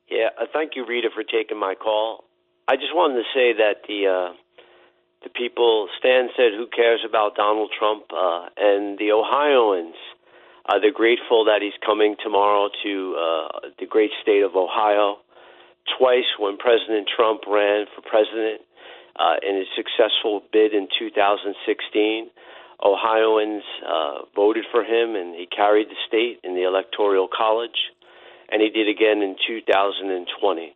[0.09, 2.25] Yeah, uh, thank you, Rita, for taking my call.
[2.67, 4.33] I just wanted to say that the uh,
[5.25, 9.97] the people, Stan said, who cares about Donald Trump, uh, and the Ohioans,
[10.69, 15.17] uh, they're grateful that he's coming tomorrow to uh, the great state of Ohio.
[15.97, 18.61] Twice, when President Trump ran for president
[19.17, 22.29] uh, in his successful bid in 2016,
[22.85, 27.89] Ohioans uh, voted for him, and he carried the state in the Electoral College,
[28.51, 30.75] and he did again in 2020.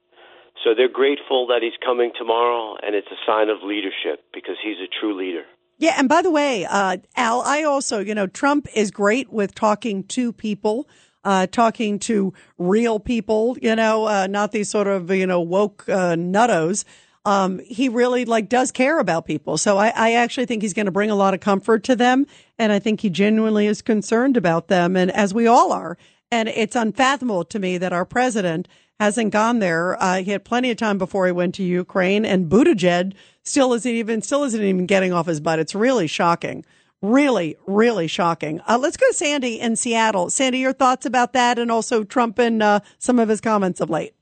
[0.64, 4.78] So they're grateful that he's coming tomorrow, and it's a sign of leadership because he's
[4.78, 5.44] a true leader.
[5.78, 9.56] Yeah, and by the way, uh, Al, I also, you know, Trump is great with
[9.56, 10.90] talking to people,
[11.24, 15.86] uh, talking to real people, you know, uh, not these sort of, you know, woke
[15.88, 16.84] uh, nuttos
[17.26, 19.58] um, he really like does care about people.
[19.58, 22.26] So I, I actually think he's going to bring a lot of comfort to them.
[22.58, 24.96] And I think he genuinely is concerned about them.
[24.96, 25.98] And as we all are.
[26.32, 28.68] And it's unfathomable to me that our president
[29.00, 30.02] hasn't gone there.
[30.02, 33.92] Uh, he had plenty of time before he went to Ukraine and Buttigieg still isn't
[33.92, 35.60] even, still isn't even getting off his butt.
[35.60, 36.66] It's really shocking.
[37.02, 38.60] Really, really shocking.
[38.68, 40.30] Uh, let's go to Sandy in Seattle.
[40.30, 43.90] Sandy, your thoughts about that and also Trump and uh, some of his comments of
[43.90, 44.14] late.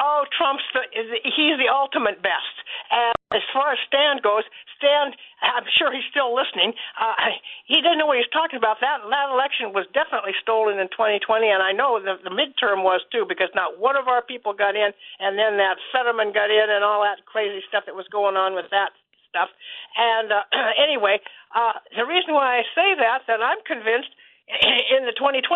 [0.00, 0.80] Oh, Trump's the,
[1.24, 2.56] he's the ultimate best.
[2.90, 4.44] And as far as Stan goes,
[4.78, 6.76] Stan, I'm sure he's still listening.
[6.94, 7.16] Uh,
[7.64, 8.80] he didn't know what he was talking about.
[8.84, 13.00] That that election was definitely stolen in 2020, and I know the, the midterm was
[13.08, 16.68] too, because not one of our people got in, and then that Fetterman got in,
[16.68, 18.92] and all that crazy stuff that was going on with that
[19.30, 19.48] stuff.
[19.96, 20.44] And uh,
[20.86, 21.22] anyway,
[21.54, 24.10] uh, the reason why I say that, that I'm convinced
[24.96, 25.46] in the 2020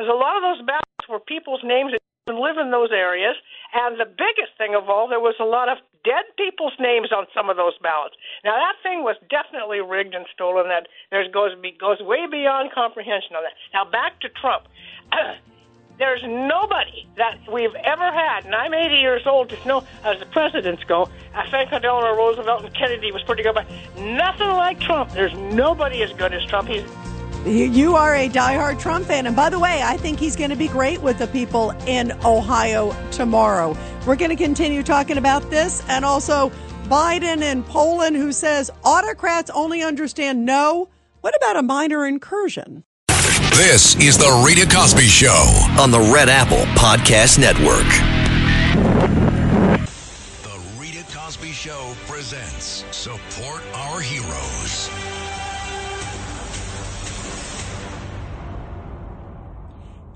[0.00, 3.36] is a lot of those ballots were people's names that live in those areas.
[3.72, 7.26] And the biggest thing of all, there was a lot of dead people's names on
[7.32, 8.16] some of those ballots.
[8.44, 10.66] Now that thing was definitely rigged and stolen.
[10.66, 13.54] That there's goes goes way beyond comprehension on that.
[13.72, 14.66] Now back to Trump.
[15.98, 20.26] There's nobody that we've ever had, and I'm 80 years old to know as the
[20.26, 21.08] presidents go.
[21.34, 23.66] I think Delano Roosevelt and Kennedy was pretty good, but
[23.98, 25.12] nothing like Trump.
[25.12, 26.68] There's nobody as good as Trump.
[26.68, 26.84] He's
[27.46, 29.26] you are a diehard Trump fan.
[29.26, 32.12] And by the way, I think he's going to be great with the people in
[32.24, 33.76] Ohio tomorrow.
[34.06, 36.50] We're going to continue talking about this and also
[36.84, 40.88] Biden in Poland, who says autocrats only understand no.
[41.20, 42.84] What about a minor incursion?
[43.50, 47.86] This is The Rita Cosby Show on the Red Apple Podcast Network.
[50.42, 54.90] The Rita Cosby Show presents Support Our Heroes.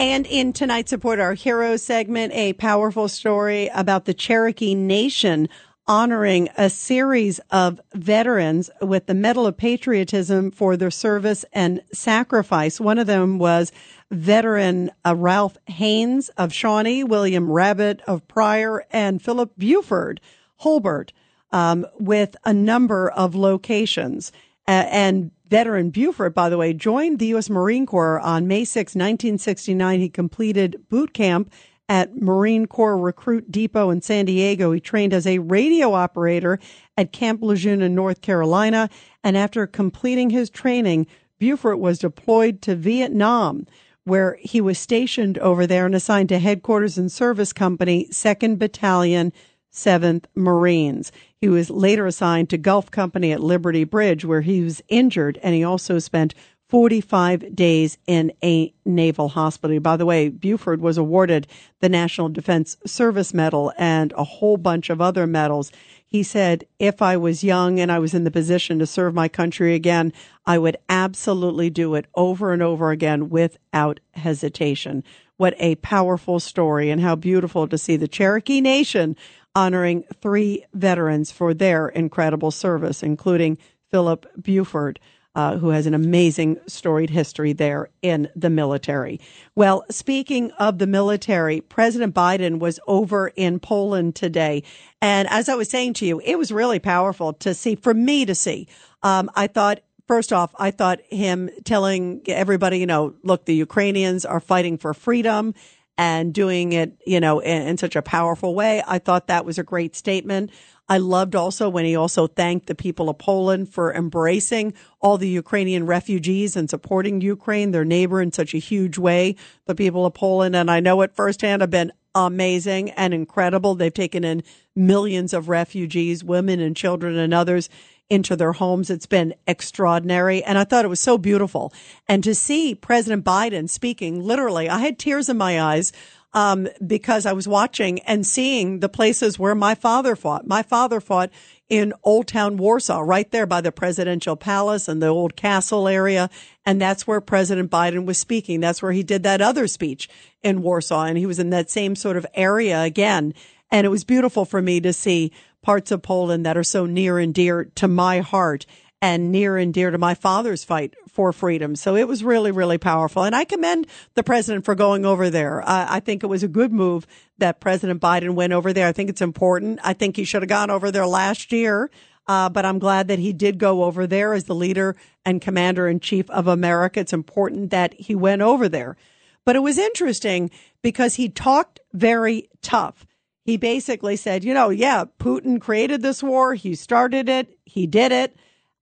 [0.01, 5.47] And in tonight's Support Our Heroes segment, a powerful story about the Cherokee Nation
[5.87, 12.81] honoring a series of veterans with the Medal of Patriotism for their service and sacrifice.
[12.81, 13.73] One of them was
[14.11, 20.19] veteran uh, Ralph Haynes of Shawnee, William Rabbit of Pryor, and Philip Buford
[20.63, 21.13] Holbert
[21.53, 24.33] um, with a number of locations.
[24.71, 27.51] And veteran Buford, by the way, joined the U.S.
[27.51, 30.01] Marine Corps on May 6, 1969.
[30.01, 31.53] He completed boot camp
[31.89, 34.71] at Marine Corps Recruit Depot in San Diego.
[34.71, 36.61] He trained as a radio operator
[36.97, 38.89] at Camp Lejeune in North Carolina.
[39.25, 41.09] And after completing his training,
[41.41, 43.67] Buford was deployed to Vietnam,
[44.05, 49.33] where he was stationed over there and assigned to Headquarters and Service Company, 2nd Battalion,
[49.73, 51.13] 7th Marines.
[51.41, 55.55] He was later assigned to Golf Company at Liberty Bridge, where he was injured, and
[55.55, 56.35] he also spent
[56.71, 59.81] 45 days in a naval hospital.
[59.81, 61.49] By the way, Buford was awarded
[61.81, 65.73] the National Defense Service Medal and a whole bunch of other medals.
[66.07, 69.29] He said, if I was young and I was in the position to serve my
[69.29, 70.13] country again,
[70.47, 75.03] I would absolutely do it over and over again without hesitation.
[75.39, 79.17] What a powerful story and how beautiful to see the Cherokee Nation
[79.55, 83.59] honoring three veterans for their incredible service, including
[83.91, 85.01] Philip Buford
[85.35, 89.21] uh, who has an amazing storied history there in the military.
[89.55, 94.65] Well, speaking of the military, President Biden was over in Poland today.
[95.01, 98.27] And as I was saying to you, it was really powerful to see, for me
[98.27, 98.69] to see.
[99.03, 104.25] Um, I thought First off, I thought him telling everybody, you know, look, the Ukrainians
[104.25, 105.55] are fighting for freedom
[106.01, 108.83] and doing it, you know, in, in, such a powerful way.
[108.89, 110.51] I thought that was a great statement.
[110.89, 114.73] I loved also when he also thanked the people of Poland for embracing
[115.03, 119.37] all the Ukrainian refugees and supporting Ukraine, their neighbor, in such a huge way.
[119.67, 123.75] The people of Poland, and I know it firsthand, have been amazing and incredible.
[123.75, 124.43] They've taken in
[124.75, 127.69] millions of refugees, women and children and others
[128.11, 128.91] into their homes.
[128.91, 130.43] It's been extraordinary.
[130.43, 131.73] And I thought it was so beautiful.
[132.09, 135.93] And to see President Biden speaking, literally, I had tears in my eyes
[136.33, 140.47] um, because I was watching and seeing the places where my father fought.
[140.47, 141.31] My father fought
[141.69, 146.29] in Old Town Warsaw, right there by the presidential palace and the old castle area.
[146.67, 148.61] And that's where President Biden was speaking.
[148.61, 150.09] That's where he did that other speech
[150.43, 151.05] in Warsaw.
[151.05, 153.35] And he was in that same sort of area again.
[153.71, 155.33] And it was beautiful for me to see
[155.63, 158.67] parts of Poland that are so near and dear to my heart
[159.03, 161.75] and near and dear to my father's fight for freedom.
[161.75, 163.25] So it was really, really powerful.
[163.25, 165.63] And I commend the president for going over there.
[165.63, 167.07] Uh, I think it was a good move
[167.39, 168.87] that President Biden went over there.
[168.87, 169.81] I think it's important.
[169.83, 171.91] I think he should have gone over there last year.
[172.27, 174.95] Uh, but I'm glad that he did go over there as the leader
[175.25, 177.01] and commander in chief of America.
[177.01, 178.97] It's important that he went over there.
[179.45, 180.51] But it was interesting
[180.83, 183.07] because he talked very tough.
[183.51, 186.55] He basically said, you know, yeah, Putin created this war.
[186.55, 187.59] He started it.
[187.65, 188.37] He did it.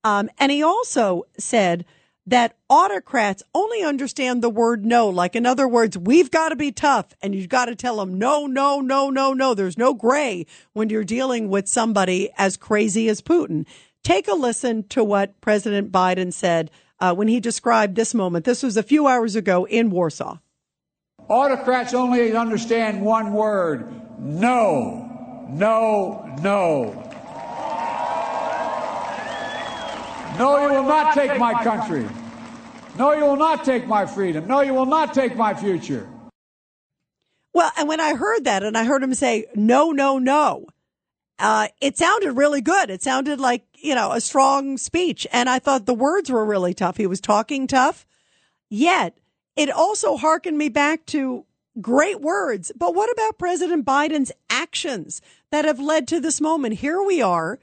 [0.04, 1.86] Um, and he also said
[2.26, 5.08] that autocrats only understand the word no.
[5.08, 8.18] Like, in other words, we've got to be tough and you've got to tell them
[8.18, 9.54] no, no, no, no, no.
[9.54, 10.44] There's no gray
[10.74, 13.64] when you're dealing with somebody as crazy as Putin.
[14.04, 18.44] Take a listen to what President Biden said uh, when he described this moment.
[18.44, 20.36] This was a few hours ago in Warsaw.
[21.29, 27.05] Autocrats only understand one word no, no, no.
[30.39, 32.09] No, you will not take my country.
[32.97, 34.47] No, you will not take my freedom.
[34.47, 36.09] No, you will not take my future.
[37.53, 40.66] Well, and when I heard that and I heard him say, no, no, no,
[41.39, 42.91] uh, it sounded really good.
[42.91, 45.26] It sounded like, you know, a strong speech.
[45.33, 46.97] And I thought the words were really tough.
[46.97, 48.07] He was talking tough.
[48.68, 49.17] Yet
[49.59, 51.45] it also harkened me back to
[51.80, 52.72] great words.
[52.76, 55.21] But what about President Biden's actions
[55.51, 56.75] that have led to this moment?
[56.75, 57.59] Here we are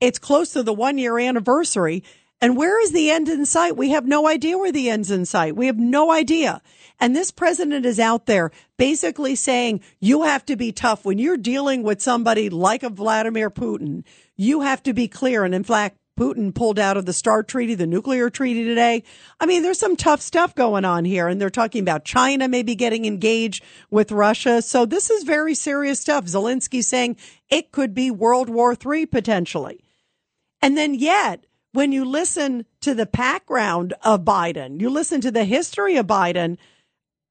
[0.00, 2.04] it's close to the one year anniversary.
[2.40, 3.76] And where is the end in sight?
[3.76, 5.56] We have no idea where the end's in sight.
[5.56, 6.60] We have no idea.
[7.00, 11.38] And this president is out there basically saying you have to be tough when you're
[11.38, 14.04] dealing with somebody like a Vladimir Putin.
[14.36, 15.44] You have to be clear.
[15.44, 19.02] And in fact, Putin pulled out of the START treaty, the nuclear treaty today.
[19.38, 21.28] I mean, there's some tough stuff going on here.
[21.28, 24.62] And they're talking about China maybe getting engaged with Russia.
[24.62, 26.24] So this is very serious stuff.
[26.24, 27.16] Zelensky saying
[27.50, 29.84] it could be World War III potentially.
[30.62, 35.44] And then yet, when you listen to the background of Biden, you listen to the
[35.44, 36.56] history of Biden,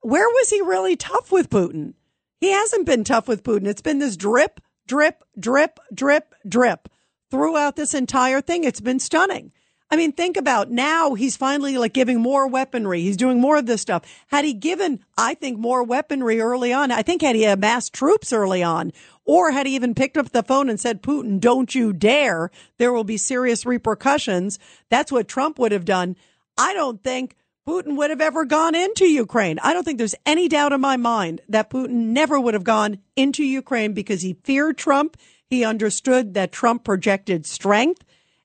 [0.01, 1.95] where was he really tough with Putin?
[2.39, 3.65] He hasn't been tough with Putin.
[3.65, 6.89] It's been this drip, drip, drip, drip, drip
[7.35, 8.63] throughout this entire thing.
[8.63, 9.51] It's been stunning.
[9.91, 13.01] I mean, think about now he's finally like giving more weaponry.
[13.01, 14.03] He's doing more of this stuff.
[14.27, 18.33] Had he given, I think, more weaponry early on, I think had he amassed troops
[18.33, 18.91] early on,
[19.25, 22.91] or had he even picked up the phone and said, Putin, don't you dare, there
[22.91, 24.57] will be serious repercussions.
[24.89, 26.15] That's what Trump would have done.
[26.57, 27.35] I don't think
[27.67, 29.59] Putin would have ever gone into Ukraine.
[29.59, 32.99] I don't think there's any doubt in my mind that Putin never would have gone
[33.15, 35.17] into Ukraine because he feared Trump.
[35.49, 38.03] He understood that Trump projected strength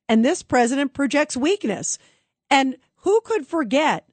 [0.09, 1.99] and this president projects weakness.
[2.51, 4.09] And who could forget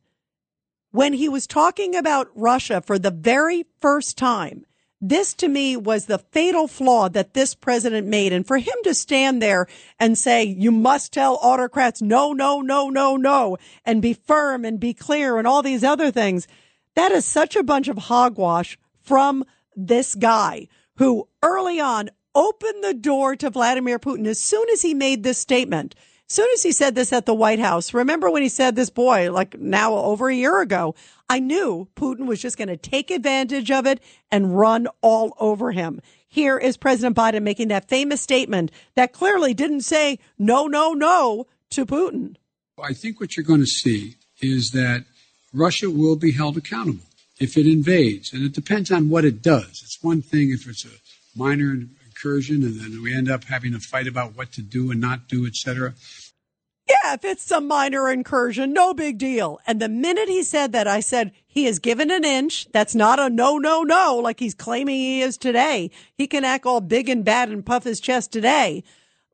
[0.91, 4.65] when he was talking about Russia for the very first time?
[4.99, 8.33] This to me was the fatal flaw that this president made.
[8.33, 9.67] And for him to stand there
[9.99, 14.79] and say, you must tell autocrats, no, no, no, no, no, and be firm and
[14.79, 16.47] be clear and all these other things.
[16.95, 19.43] That is such a bunch of hogwash from
[19.75, 24.93] this guy who early on opened the door to Vladimir Putin as soon as he
[24.93, 25.95] made this statement.
[26.29, 28.91] As soon as he said this at the White House, remember when he said this,
[28.91, 30.93] boy, like now over a year ago,
[31.27, 33.99] I knew Putin was just going to take advantage of it
[34.31, 35.99] and run all over him.
[36.27, 41.47] Here is President Biden making that famous statement that clearly didn't say no, no, no
[41.71, 42.35] to Putin.
[42.81, 45.05] I think what you're going to see is that
[45.53, 47.05] Russia will be held accountable
[47.39, 48.31] if it invades.
[48.31, 49.81] And it depends on what it does.
[49.83, 50.89] It's one thing if it's a
[51.35, 51.77] minor
[52.17, 55.27] incursion and then we end up having a fight about what to do and not
[55.27, 55.93] do, etc.
[56.89, 59.59] Yeah, if it's some minor incursion, no big deal.
[59.67, 62.67] And the minute he said that, I said, he has given an inch.
[62.71, 65.91] That's not a no, no, no, like he's claiming he is today.
[66.15, 68.83] He can act all big and bad and puff his chest today.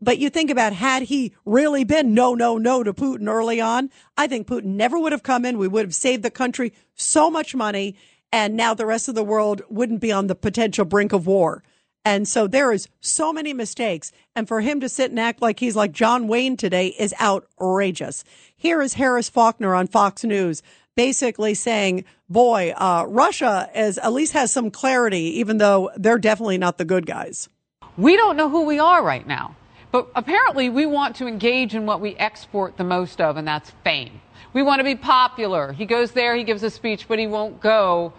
[0.01, 3.91] But you think about had he really been no, no, no to Putin early on,
[4.18, 5.57] I think Putin never would have come in.
[5.57, 7.95] We would have saved the country so much money.
[8.31, 11.64] And now the rest of the world wouldn't be on the potential brink of war.
[12.05, 14.11] And so there is so many mistakes.
[14.35, 18.23] And for him to sit and act like he's like John Wayne today is outrageous.
[18.55, 20.61] Here is Harris Faulkner on Fox News
[20.95, 26.57] basically saying, boy, uh, Russia is at least has some clarity, even though they're definitely
[26.57, 27.49] not the good guys.
[27.97, 29.55] We don't know who we are right now.
[29.91, 33.71] But apparently, we want to engage in what we export the most of, and that's
[33.84, 34.21] fame.
[34.51, 35.71] We want to be popular.
[35.71, 38.13] He goes there, he gives a speech, but he won't go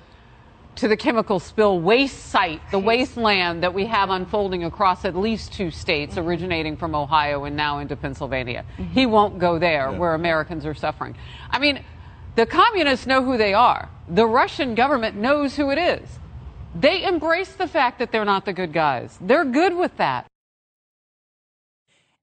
[0.76, 5.52] to the chemical spill waste site, the wasteland that we have unfolding across at least
[5.52, 8.64] two states, originating from Ohio and now into Pennsylvania.
[8.78, 8.92] Mm-hmm.
[8.92, 9.98] He won't go there yeah.
[9.98, 11.16] where Americans are suffering.
[11.50, 11.82] I mean,
[12.36, 13.88] the communists know who they are.
[14.08, 16.08] The Russian government knows who it is.
[16.74, 19.16] They embrace the fact that they're not the good guys.
[19.20, 20.26] They're good with that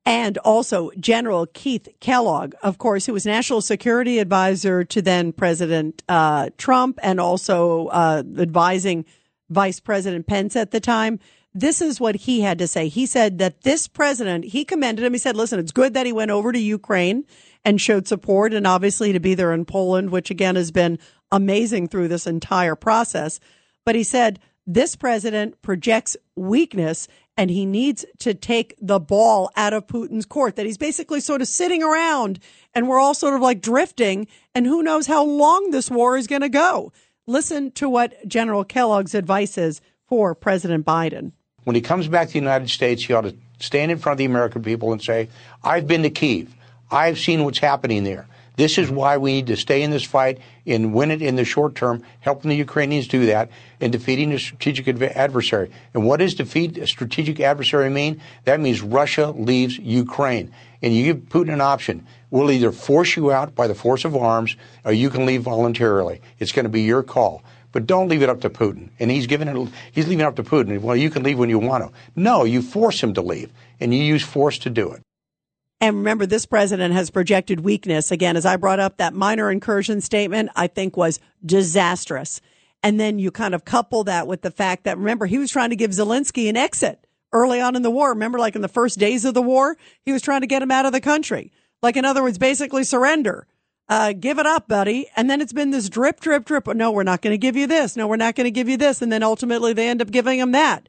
[0.05, 6.03] and also General Keith Kellogg, of course, who was national security advisor to then President
[6.09, 9.05] uh, Trump and also uh, advising
[9.49, 11.19] Vice President Pence at the time.
[11.53, 12.87] This is what he had to say.
[12.87, 15.13] He said that this president, he commended him.
[15.13, 17.25] He said, listen, it's good that he went over to Ukraine
[17.65, 20.97] and showed support and obviously to be there in Poland, which again has been
[21.31, 23.39] amazing through this entire process.
[23.85, 27.07] But he said, this president projects weakness
[27.37, 31.41] and he needs to take the ball out of Putin's court, that he's basically sort
[31.41, 32.39] of sitting around
[32.73, 34.27] and we're all sort of like drifting.
[34.53, 36.91] And who knows how long this war is going to go.
[37.27, 41.31] Listen to what General Kellogg's advice is for President Biden.
[41.63, 44.17] When he comes back to the United States, he ought to stand in front of
[44.17, 45.29] the American people and say,
[45.63, 46.53] I've been to Kiev.
[46.89, 48.27] I've seen what's happening there.
[48.61, 51.43] This is why we need to stay in this fight and win it in the
[51.43, 55.71] short term, helping the Ukrainians do that, and defeating a strategic adversary.
[55.95, 58.21] And what does defeat a strategic adversary mean?
[58.43, 60.51] That means Russia leaves Ukraine.
[60.83, 62.05] And you give Putin an option.
[62.29, 64.55] We'll either force you out by the force of arms
[64.85, 66.21] or you can leave voluntarily.
[66.37, 67.41] It's going to be your call.
[67.71, 68.89] But don't leave it up to Putin.
[68.99, 70.79] And he's giving it, he's leaving it up to Putin.
[70.81, 71.91] Well, you can leave when you want to.
[72.15, 75.01] No, you force him to leave and you use force to do it.
[75.81, 78.11] And remember, this president has projected weakness.
[78.11, 82.39] Again, as I brought up, that minor incursion statement, I think was disastrous.
[82.83, 85.71] And then you kind of couple that with the fact that, remember, he was trying
[85.71, 88.09] to give Zelensky an exit early on in the war.
[88.09, 90.69] Remember, like in the first days of the war, he was trying to get him
[90.71, 91.51] out of the country.
[91.81, 93.47] Like, in other words, basically surrender.
[93.89, 95.09] Uh, give it up, buddy.
[95.15, 96.67] And then it's been this drip, drip, drip.
[96.67, 97.95] No, we're not going to give you this.
[97.95, 99.01] No, we're not going to give you this.
[99.01, 100.87] And then ultimately they end up giving him that.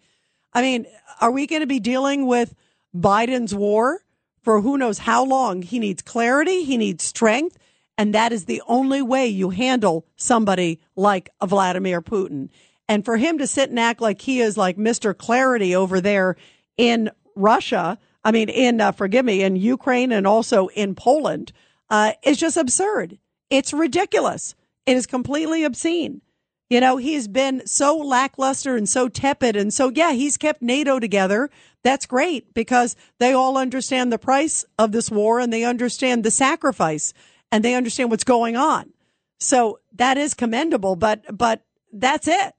[0.53, 0.87] I mean,
[1.21, 2.55] are we going to be dealing with
[2.95, 4.03] Biden's war?
[4.43, 5.63] For who knows how long.
[5.63, 6.65] He needs clarity.
[6.65, 7.59] He needs strength.
[7.99, 12.49] And that is the only way you handle somebody like Vladimir Putin.
[12.89, 15.17] And for him to sit and act like he is like Mr.
[15.17, 16.37] Clarity over there
[16.77, 21.53] in Russia, I mean, in, uh, forgive me, in Ukraine and also in Poland,
[21.91, 23.19] uh, is just absurd.
[23.51, 24.55] It's ridiculous.
[24.87, 26.23] It is completely obscene.
[26.73, 29.57] You know, he's been so lackluster and so tepid.
[29.57, 31.51] And so, yeah, he's kept NATO together.
[31.85, 36.31] That's great because they all understand the price of this war and they understand the
[36.31, 37.13] sacrifice
[37.51, 38.91] and they understand what's going on.
[39.39, 41.63] So that is commendable, but, but
[41.93, 42.55] that's it.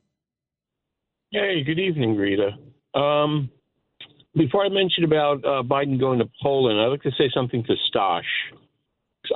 [1.32, 2.51] Hey, good evening, Rita.
[2.94, 3.51] Um,
[4.35, 7.74] before I mention about uh, Biden going to Poland, I'd like to say something to
[7.89, 8.27] Stash.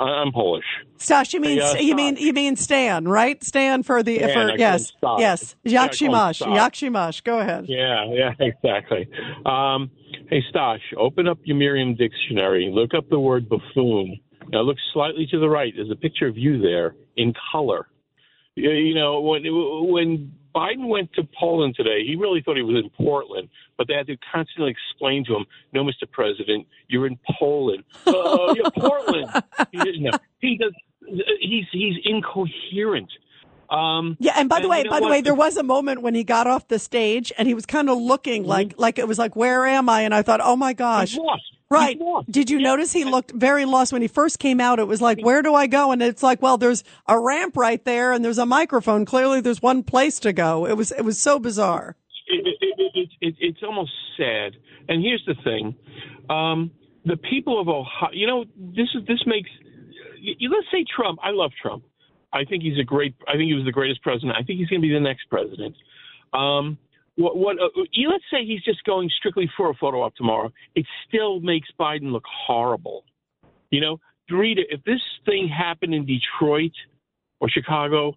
[0.00, 0.64] I- I'm Polish.
[0.98, 3.42] Stash, you mean you mean you mean Stan, right?
[3.42, 7.24] Stan for the Yeah, for yes yes Yakshimash Yakshimash.
[7.24, 7.66] Go ahead.
[7.68, 9.08] Yeah, yeah, exactly.
[9.44, 9.90] Um,
[10.30, 12.70] hey, Stash, open up your Merriam dictionary.
[12.72, 14.18] Look up the word buffoon.
[14.48, 15.72] Now, look slightly to the right.
[15.74, 17.88] There's a picture of you there in color.
[18.56, 19.42] You- You know, when
[19.90, 23.94] when Biden went to Poland today, he really thought he was in Portland, but they
[23.94, 26.10] had to constantly explain to him, "No, Mr.
[26.10, 27.84] President, you're in Poland.
[28.06, 29.30] Uh, uh, oh, you're Portland."
[29.72, 30.12] He didn't know.
[30.40, 30.72] He does.
[31.40, 33.10] He's he's incoherent.
[33.70, 35.10] Um, Yeah, and by the way, you know by the what?
[35.10, 37.88] way, there was a moment when he got off the stage and he was kind
[37.90, 38.50] of looking mm-hmm.
[38.50, 41.53] like like it was like, "Where am I?" And I thought, "Oh my gosh." Lost.
[41.70, 41.98] Right.
[42.30, 44.78] Did you notice he looked very lost when he first came out?
[44.78, 47.82] It was like, "Where do I go?" And it's like, "Well, there's a ramp right
[47.84, 49.04] there and there's a microphone.
[49.04, 51.96] Clearly there's one place to go." It was it was so bizarre.
[52.28, 54.52] it, it, it, it, it, it's almost sad.
[54.88, 55.74] And here's the thing:
[56.30, 56.70] um,
[57.04, 58.10] the people of Ohio.
[58.12, 59.50] You know, this is this makes.
[60.20, 61.18] You, let's say Trump.
[61.22, 61.84] I love Trump.
[62.32, 63.14] I think he's a great.
[63.28, 64.32] I think he was the greatest president.
[64.32, 65.76] I think he's going to be the next president.
[66.32, 66.78] Um,
[67.16, 67.36] what?
[67.36, 67.56] What?
[67.60, 67.68] Uh,
[68.08, 70.52] let's say he's just going strictly for a photo op tomorrow.
[70.74, 73.04] It still makes Biden look horrible.
[73.70, 74.00] You know,
[74.30, 76.72] Rita, if this thing happened in Detroit
[77.40, 78.16] or Chicago,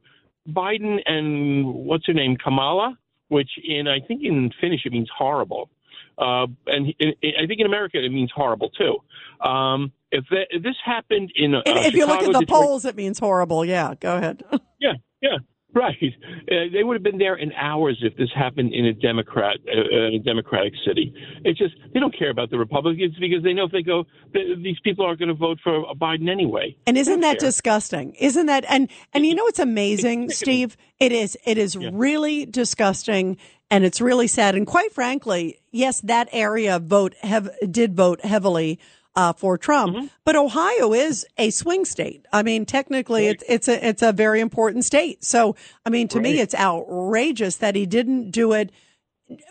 [0.49, 2.97] Biden and what's her name, Kamala,
[3.29, 5.69] which in I think in Finnish it means horrible,
[6.17, 8.97] uh, and in, I think in America it means horrible too.
[9.45, 12.85] Um, if, that, if this happened in uh, if you look at the Detroit- polls,
[12.85, 13.65] it means horrible.
[13.65, 14.43] Yeah, go ahead.
[14.79, 15.37] yeah, yeah,
[15.83, 16.13] right.
[16.49, 20.07] Uh, they would have been there in hours if this happened in a Democrat, uh,
[20.07, 21.13] in a Democratic city.
[21.43, 24.57] It's just they don't care about the Republicans because they know if they go, th-
[24.63, 26.75] these people aren't going to vote for Biden anyway.
[26.85, 27.47] And isn't that care.
[27.47, 28.13] disgusting?
[28.15, 30.77] Isn't that and and you know what's amazing, Steve?
[30.99, 33.37] It is it is really disgusting
[33.69, 34.55] and it's really sad.
[34.55, 38.79] And quite frankly, yes, that area vote have did vote heavily
[39.17, 40.05] uh, for Trump, Mm-hmm.
[40.23, 42.25] but Ohio is a swing state.
[42.31, 45.23] I mean, technically, it's it's a it's a very important state.
[45.25, 48.71] So, I mean, to me, it's outrageous that he didn't do it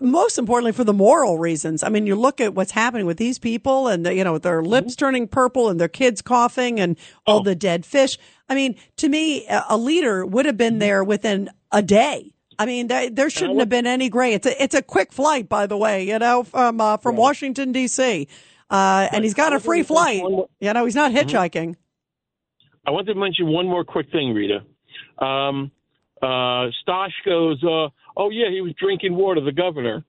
[0.00, 1.82] most importantly for the moral reasons.
[1.82, 4.62] I mean, you look at what's happening with these people and the, you know, their
[4.62, 5.04] lips Mm-hmm.
[5.04, 7.42] turning purple and their kids coughing and all Oh.
[7.42, 8.16] the dead fish.
[8.48, 10.58] I mean, to me, a leader would have Mm-hmm.
[10.58, 12.32] been there within a day.
[12.58, 14.32] I mean, there, there shouldn't have been any gray.
[14.32, 17.74] It's a, it's a quick flight, by the way, you know, from, uh, from Washington
[17.74, 18.28] DC.
[18.70, 20.22] Uh, and he's got a free flight.
[20.60, 21.28] You know, he's not Mm-hmm.
[21.28, 21.76] hitchhiking.
[22.86, 24.60] I want to mention one more quick thing, Rita.
[25.24, 25.70] Um,
[26.22, 30.04] uh, Stosh goes, uh, "Oh yeah, he was drinking water." The governor.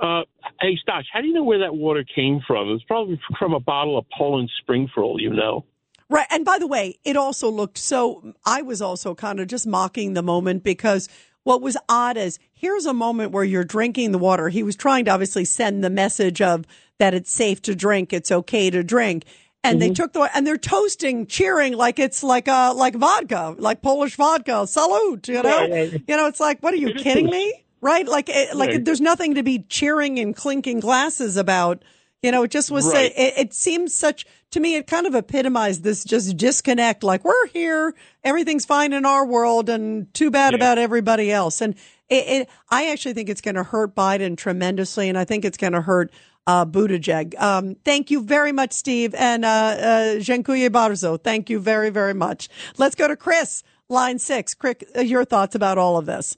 [0.00, 0.22] Uh,
[0.60, 2.68] hey, Stosh, how do you know where that water came from?
[2.68, 5.64] It was probably from a bottle of Poland Spring, for all you know.
[6.10, 6.26] Right.
[6.30, 10.14] And by the way, it also looked so, I was also kind of just mocking
[10.14, 11.08] the moment because
[11.42, 14.48] what was odd is here's a moment where you're drinking the water.
[14.48, 16.64] He was trying to obviously send the message of
[16.98, 18.12] that it's safe to drink.
[18.12, 19.24] It's okay to drink.
[19.64, 23.82] And they took the, and they're toasting, cheering like it's like, uh, like vodka, like
[23.82, 24.66] Polish vodka.
[24.66, 25.66] Salute, you know?
[25.66, 25.98] Yeah, yeah.
[26.08, 27.64] You know, it's like, what are you kidding me?
[27.80, 28.06] Right?
[28.06, 28.84] Like, it, like Right.
[28.84, 31.82] there's nothing to be cheering and clinking glasses about.
[32.22, 33.12] You know, it just was, Right.
[33.14, 37.04] it, it seems such, to me, it kind of epitomized this just disconnect.
[37.04, 37.94] Like we're here,
[38.24, 41.60] everything's fine in our world and too bad about everybody else.
[41.60, 41.74] And
[42.08, 45.08] it, it I actually think it's going to hurt Biden tremendously.
[45.08, 46.12] And I think it's going to hurt,
[46.46, 47.38] uh, Buttigieg.
[47.40, 49.14] Um, thank you very much, Steve.
[49.14, 51.18] And, uh, uh.
[51.18, 52.48] Thank you very, very much.
[52.78, 54.54] Let's go to Chris, line six.
[54.54, 56.36] Chris, uh, your thoughts about all of this.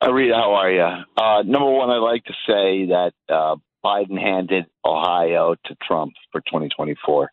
[0.00, 1.04] Uh, how are you?
[1.16, 6.40] Uh, number one, I'd like to say that uh, Biden handed Ohio to Trump for
[6.42, 7.30] 2024.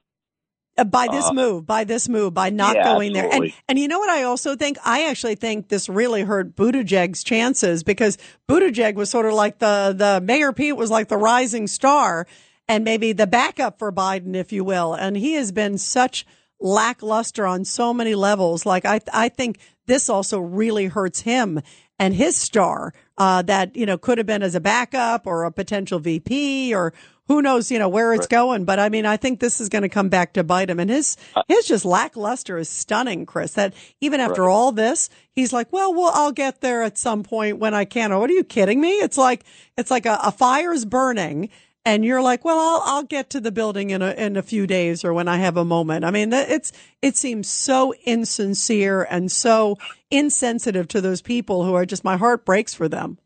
[0.77, 3.27] Uh, by this Uh, move, by this move, by not yeah, going there.
[3.31, 4.77] And, and you know what I also think?
[4.85, 8.17] I actually think this really hurt Buttigieg's chances because
[8.47, 12.27] Buttigieg was sort of like the, the Mayor Pete was like the rising star
[12.67, 14.93] and maybe the backup for Biden, if you will.
[14.93, 16.25] And he has been such
[16.59, 18.65] lackluster on so many levels.
[18.65, 21.61] Like I, I think this also really hurts him
[21.99, 25.51] and his star, uh, that, you know, could have been as a backup or a
[25.51, 26.93] potential VP or
[27.27, 28.65] who knows, you know, where it's going.
[28.65, 30.79] But I mean, I think this is going to come back to bite him.
[30.79, 34.51] And his, uh, his just lackluster is stunning, Chris, that even after Right.
[34.51, 38.11] all this, he's like, well, well, I'll get there at some point when I can.
[38.11, 38.99] Or what are you kidding me?
[38.99, 39.43] It's like,
[39.77, 41.49] it's like a, a fire's burning.
[41.85, 44.67] And you're like, well, I'll, I'll get to the building in a, in a few
[44.67, 46.03] days or when I have a moment.
[46.03, 49.77] I mean, it's, it seems so insincere and so
[50.11, 53.17] insensitive to those people who are just, my heart breaks for them.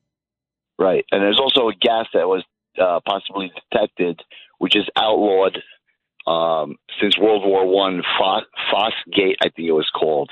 [0.78, 2.44] Right, and there's also a gas that was
[2.80, 4.20] uh, possibly detected,
[4.60, 5.58] which is outlawed
[6.28, 8.02] um, since World War One.
[8.20, 10.30] Phos- Phosgate, I think it was called.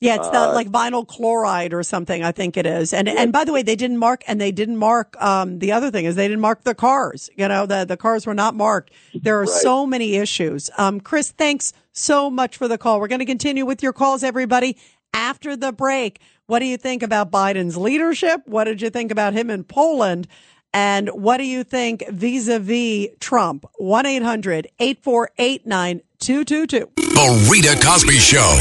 [0.00, 2.22] Yeah, it's the Uh, like vinyl chloride or something.
[2.22, 2.92] I think it is.
[2.92, 5.16] And and by the way, they didn't mark and they didn't mark.
[5.22, 7.30] Um, the other thing is they didn't mark the cars.
[7.36, 8.92] You know, the the cars were not marked.
[9.14, 9.48] There are Right.
[9.48, 10.68] so many issues.
[10.76, 13.00] Um, Chris, thanks so much for the call.
[13.00, 14.76] We're going to continue with your calls, everybody.
[15.14, 18.42] After the break, what do you think about Biden's leadership?
[18.46, 20.26] What did you think about him in Poland?
[20.74, 23.64] And what do you think vis a vis Trump?
[23.76, 26.90] 1 800 848 9222.
[26.96, 28.58] The Rita Cosby Show.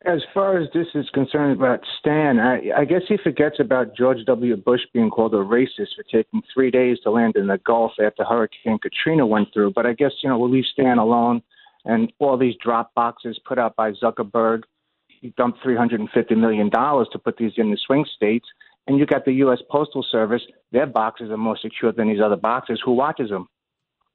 [0.06, 4.18] As far as this is concerned about Stan, I, I guess he forgets about George
[4.26, 4.54] W.
[4.54, 8.22] Bush being called a racist for taking three days to land in the Gulf after
[8.22, 9.72] Hurricane Katrina went through.
[9.72, 11.42] But I guess, you know, we'll leave Stan alone
[11.86, 14.64] and all these drop boxes put out by Zuckerberg.
[15.08, 18.46] He dumped $350 million to put these in the swing states.
[18.86, 19.60] And you got the U.S.
[19.70, 20.42] Postal Service.
[20.70, 22.78] Their boxes are more secure than these other boxes.
[22.84, 23.48] Who watches them?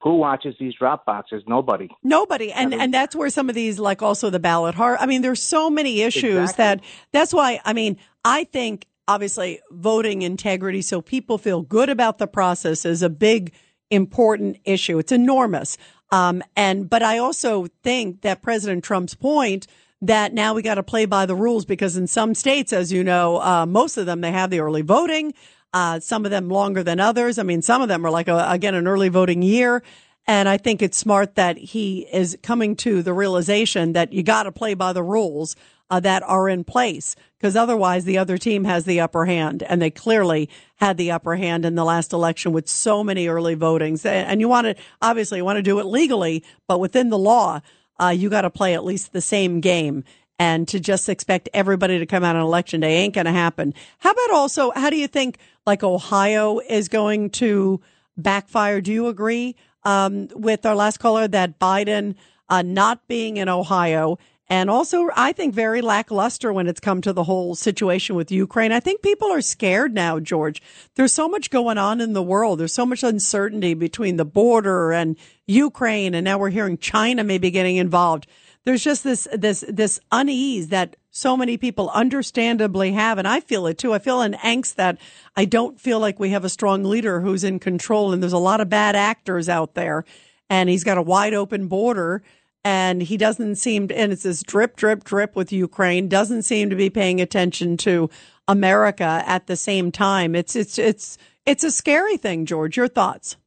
[0.02, 1.44] Who watches these drop boxes?
[1.46, 1.90] Nobody.
[2.04, 2.54] Nobody.
[2.54, 5.44] And, and that's where some of these, like also the ballot har I mean, there's
[5.44, 6.82] so many issues that
[7.12, 12.28] that's why, I mean, I think obviously voting integrity so people feel good about the
[12.28, 13.54] process is a big,
[13.90, 15.00] important issue.
[15.00, 15.78] It's enormous.
[16.12, 19.68] Um, and, but I also think that President Trump's point
[20.02, 23.04] that now we got to play by the rules because in some states, as you
[23.04, 25.34] know, uh, most of them, they have the early voting.
[25.74, 27.38] Uh, some of them longer than others.
[27.38, 29.84] I mean, some of them are like, a, again, an early voting year.
[30.26, 34.44] And I think it's smart that he is coming to the realization that you got
[34.44, 35.56] to play by the rules
[35.90, 39.82] uh, that are in place because otherwise the other team has the upper hand and
[39.82, 44.06] they clearly had the upper hand in the last election with so many early votings.
[44.06, 47.62] And you want to, obviously you want to do it legally, but within the law,
[48.00, 50.04] uh, you got to play at least the same game.
[50.40, 53.74] And to just expect everybody to come out on election day ain't going to happen.
[54.00, 55.38] How about also, how do you think
[55.68, 57.82] like Ohio is going to
[58.18, 58.80] backfire?
[58.80, 62.16] Do you agree um, with our last caller that Biden
[62.48, 64.18] uh, not being in Ohio
[64.50, 68.72] and also I think very lackluster when it's come to the whole situation with Ukraine.
[68.72, 70.62] I think people are scared now, George.
[70.96, 72.60] There's so much going on in the world.
[72.60, 77.52] There's so much uncertainty between the border and Ukraine, and now we're hearing China maybe
[77.52, 78.26] getting involved.
[78.66, 83.68] There's just this this this unease that so many people understandably have, and I feel
[83.68, 83.94] it too.
[83.94, 85.00] I feel an angst that
[85.36, 88.38] I don't feel like we have a strong leader who's in control, and there's a
[88.38, 90.04] lot of bad actors out there,
[90.50, 92.22] and he's got a wide open border
[92.64, 96.76] and he doesn't seem and it's this drip, drip, drip with Ukraine, doesn't seem to
[96.76, 98.10] be paying attention to
[98.48, 100.36] America at the same time.
[100.36, 102.78] It's, it's, it's, it's a scary thing, George.
[102.78, 103.38] Your thoughts?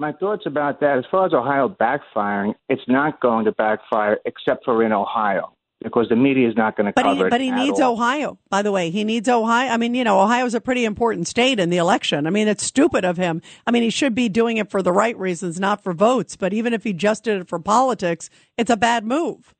[0.00, 4.64] My thoughts about that, as far as Ohio backfiring, it's not going to backfire except
[4.64, 5.52] for in Ohio
[5.84, 7.30] because the media is not going to But cover he, it.
[7.30, 7.92] but he needs all.
[7.92, 8.88] Ohio, by the way.
[8.88, 9.70] He needs Ohio.
[9.70, 12.26] I mean, you know, Ohio's a pretty important state in the election.
[12.26, 13.42] I mean, it's stupid of him.
[13.66, 16.34] I mean, he should be doing it for the right reasons, not for votes.
[16.34, 19.52] But even if he just did it for politics, it's a bad move.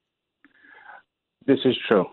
[1.47, 2.07] This is true.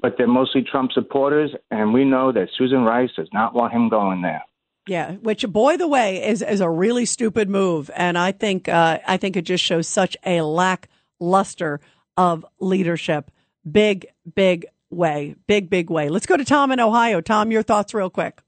[0.00, 3.88] But they're mostly Trump supporters, and we know that Susan Rice does not want him
[3.88, 4.44] going there.
[4.86, 8.98] Yeah, which boy the way is is a really stupid move, and I think uh,
[9.06, 11.80] I think it just shows such a lackluster
[12.16, 13.30] of leadership.
[13.70, 16.08] Big, big way, big, big way.
[16.08, 17.20] Let's go to Tom in Ohio.
[17.20, 18.40] Tom, your thoughts, real quick.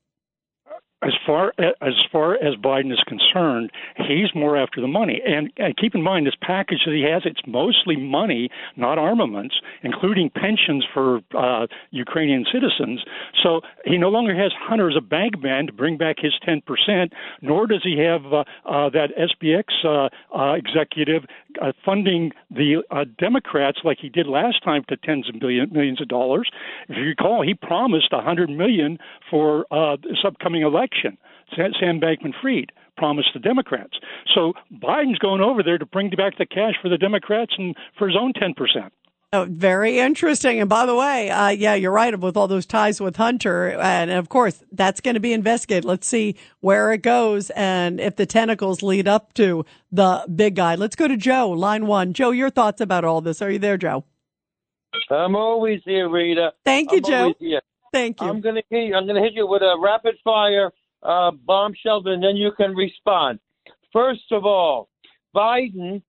[1.05, 5.21] As far as far as Biden is concerned, he's more after the money.
[5.27, 9.57] And, and keep in mind, this package that he has, it's mostly money, not armaments,
[9.83, 13.05] including pensions for uh, Ukrainian citizens.
[13.43, 17.13] So he no longer has Hunter as a bank man to bring back his 10%,
[17.43, 21.25] nor does he have uh, uh, that SBX uh, uh, executive
[21.61, 22.83] uh, funding the
[23.19, 26.51] Democrats like he did last time to tens of billion, millions of dollars.
[26.89, 28.99] If you recall, he promised a hundred million
[29.31, 29.67] for
[30.03, 30.94] this upcoming election.
[31.03, 31.17] Sam,
[31.81, 33.95] Sam Bankman-Fried promised the Democrats.
[34.35, 38.09] So Biden's going over there to bring back the cash for the Democrats and for
[38.09, 38.93] his own ten percent.
[39.33, 40.61] Oh, very interesting.
[40.61, 43.71] And by the way, uh, yeah, you're right with all those ties with Hunter.
[43.71, 45.85] And of course, that's going to be investigated.
[45.85, 50.77] Let's see where it goes and if the tentacles lead up to the big guy.
[50.77, 52.13] Let's go to Joe, line one.
[52.13, 53.43] Joe, your thoughts about all this.
[53.43, 54.05] Are you there, Joe?
[55.11, 56.53] I'm always here, Rita.
[56.65, 57.35] Thank you, I'm Joe.
[57.41, 57.61] here.
[57.93, 58.29] Thank you.
[58.29, 60.71] I'm gonna hit you, I'm gonna hit you with a rapid fire
[61.05, 63.39] uh, bombshell, and then you can respond.
[63.93, 64.89] First of all,
[65.35, 66.03] Biden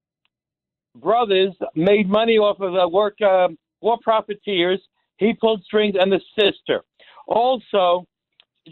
[0.95, 4.81] brothers made money off of the work um, war profiteers.
[5.17, 6.83] He pulled strings, and the sister.
[7.27, 8.05] Also,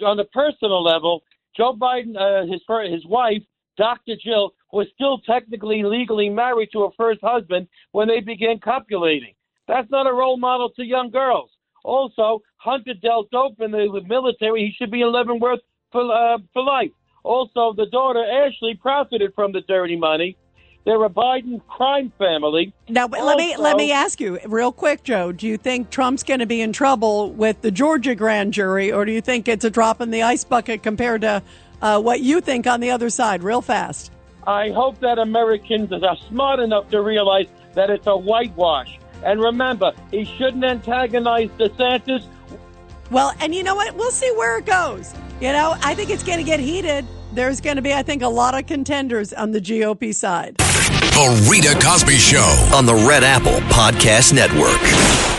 [0.06, 1.24] on the personal level,
[1.56, 3.42] Joe Biden, uh, his his wife,
[3.78, 4.16] Dr.
[4.24, 9.34] Jill, was still technically legally married to her first husband when they began copulating.
[9.68, 11.50] That's not a role model to young girls.
[11.84, 14.66] Also, Hunter dealt dope in the military.
[14.66, 15.60] He should be in Leavenworth
[16.02, 16.92] uh, for life.
[17.24, 20.38] Also, the daughter Ashley profited from the dirty money.
[20.86, 22.74] They're a Biden crime family.
[22.90, 25.32] Now, but let me let me ask you real quick, Joe.
[25.32, 29.06] Do you think Trump's going to be in trouble with the Georgia grand jury, or
[29.06, 31.42] do you think it's a drop in the ice bucket compared to
[31.82, 33.44] uh, what you think on the other side?
[33.44, 34.12] Real fast.
[34.46, 39.00] I hope that Americans are smart enough to realize that it's a whitewash.
[39.24, 42.26] And remember, he shouldn't antagonize DeSantis.
[43.10, 43.96] Well, and you know what?
[43.96, 45.14] We'll see where it goes.
[45.44, 47.06] You know, I think it's going to get heated.
[47.34, 50.56] There's going to be, I think, a lot of contenders on the GOP side.
[50.56, 52.70] The Rita Cosby Show.
[52.74, 55.33] on the Red Apple Podcast Network.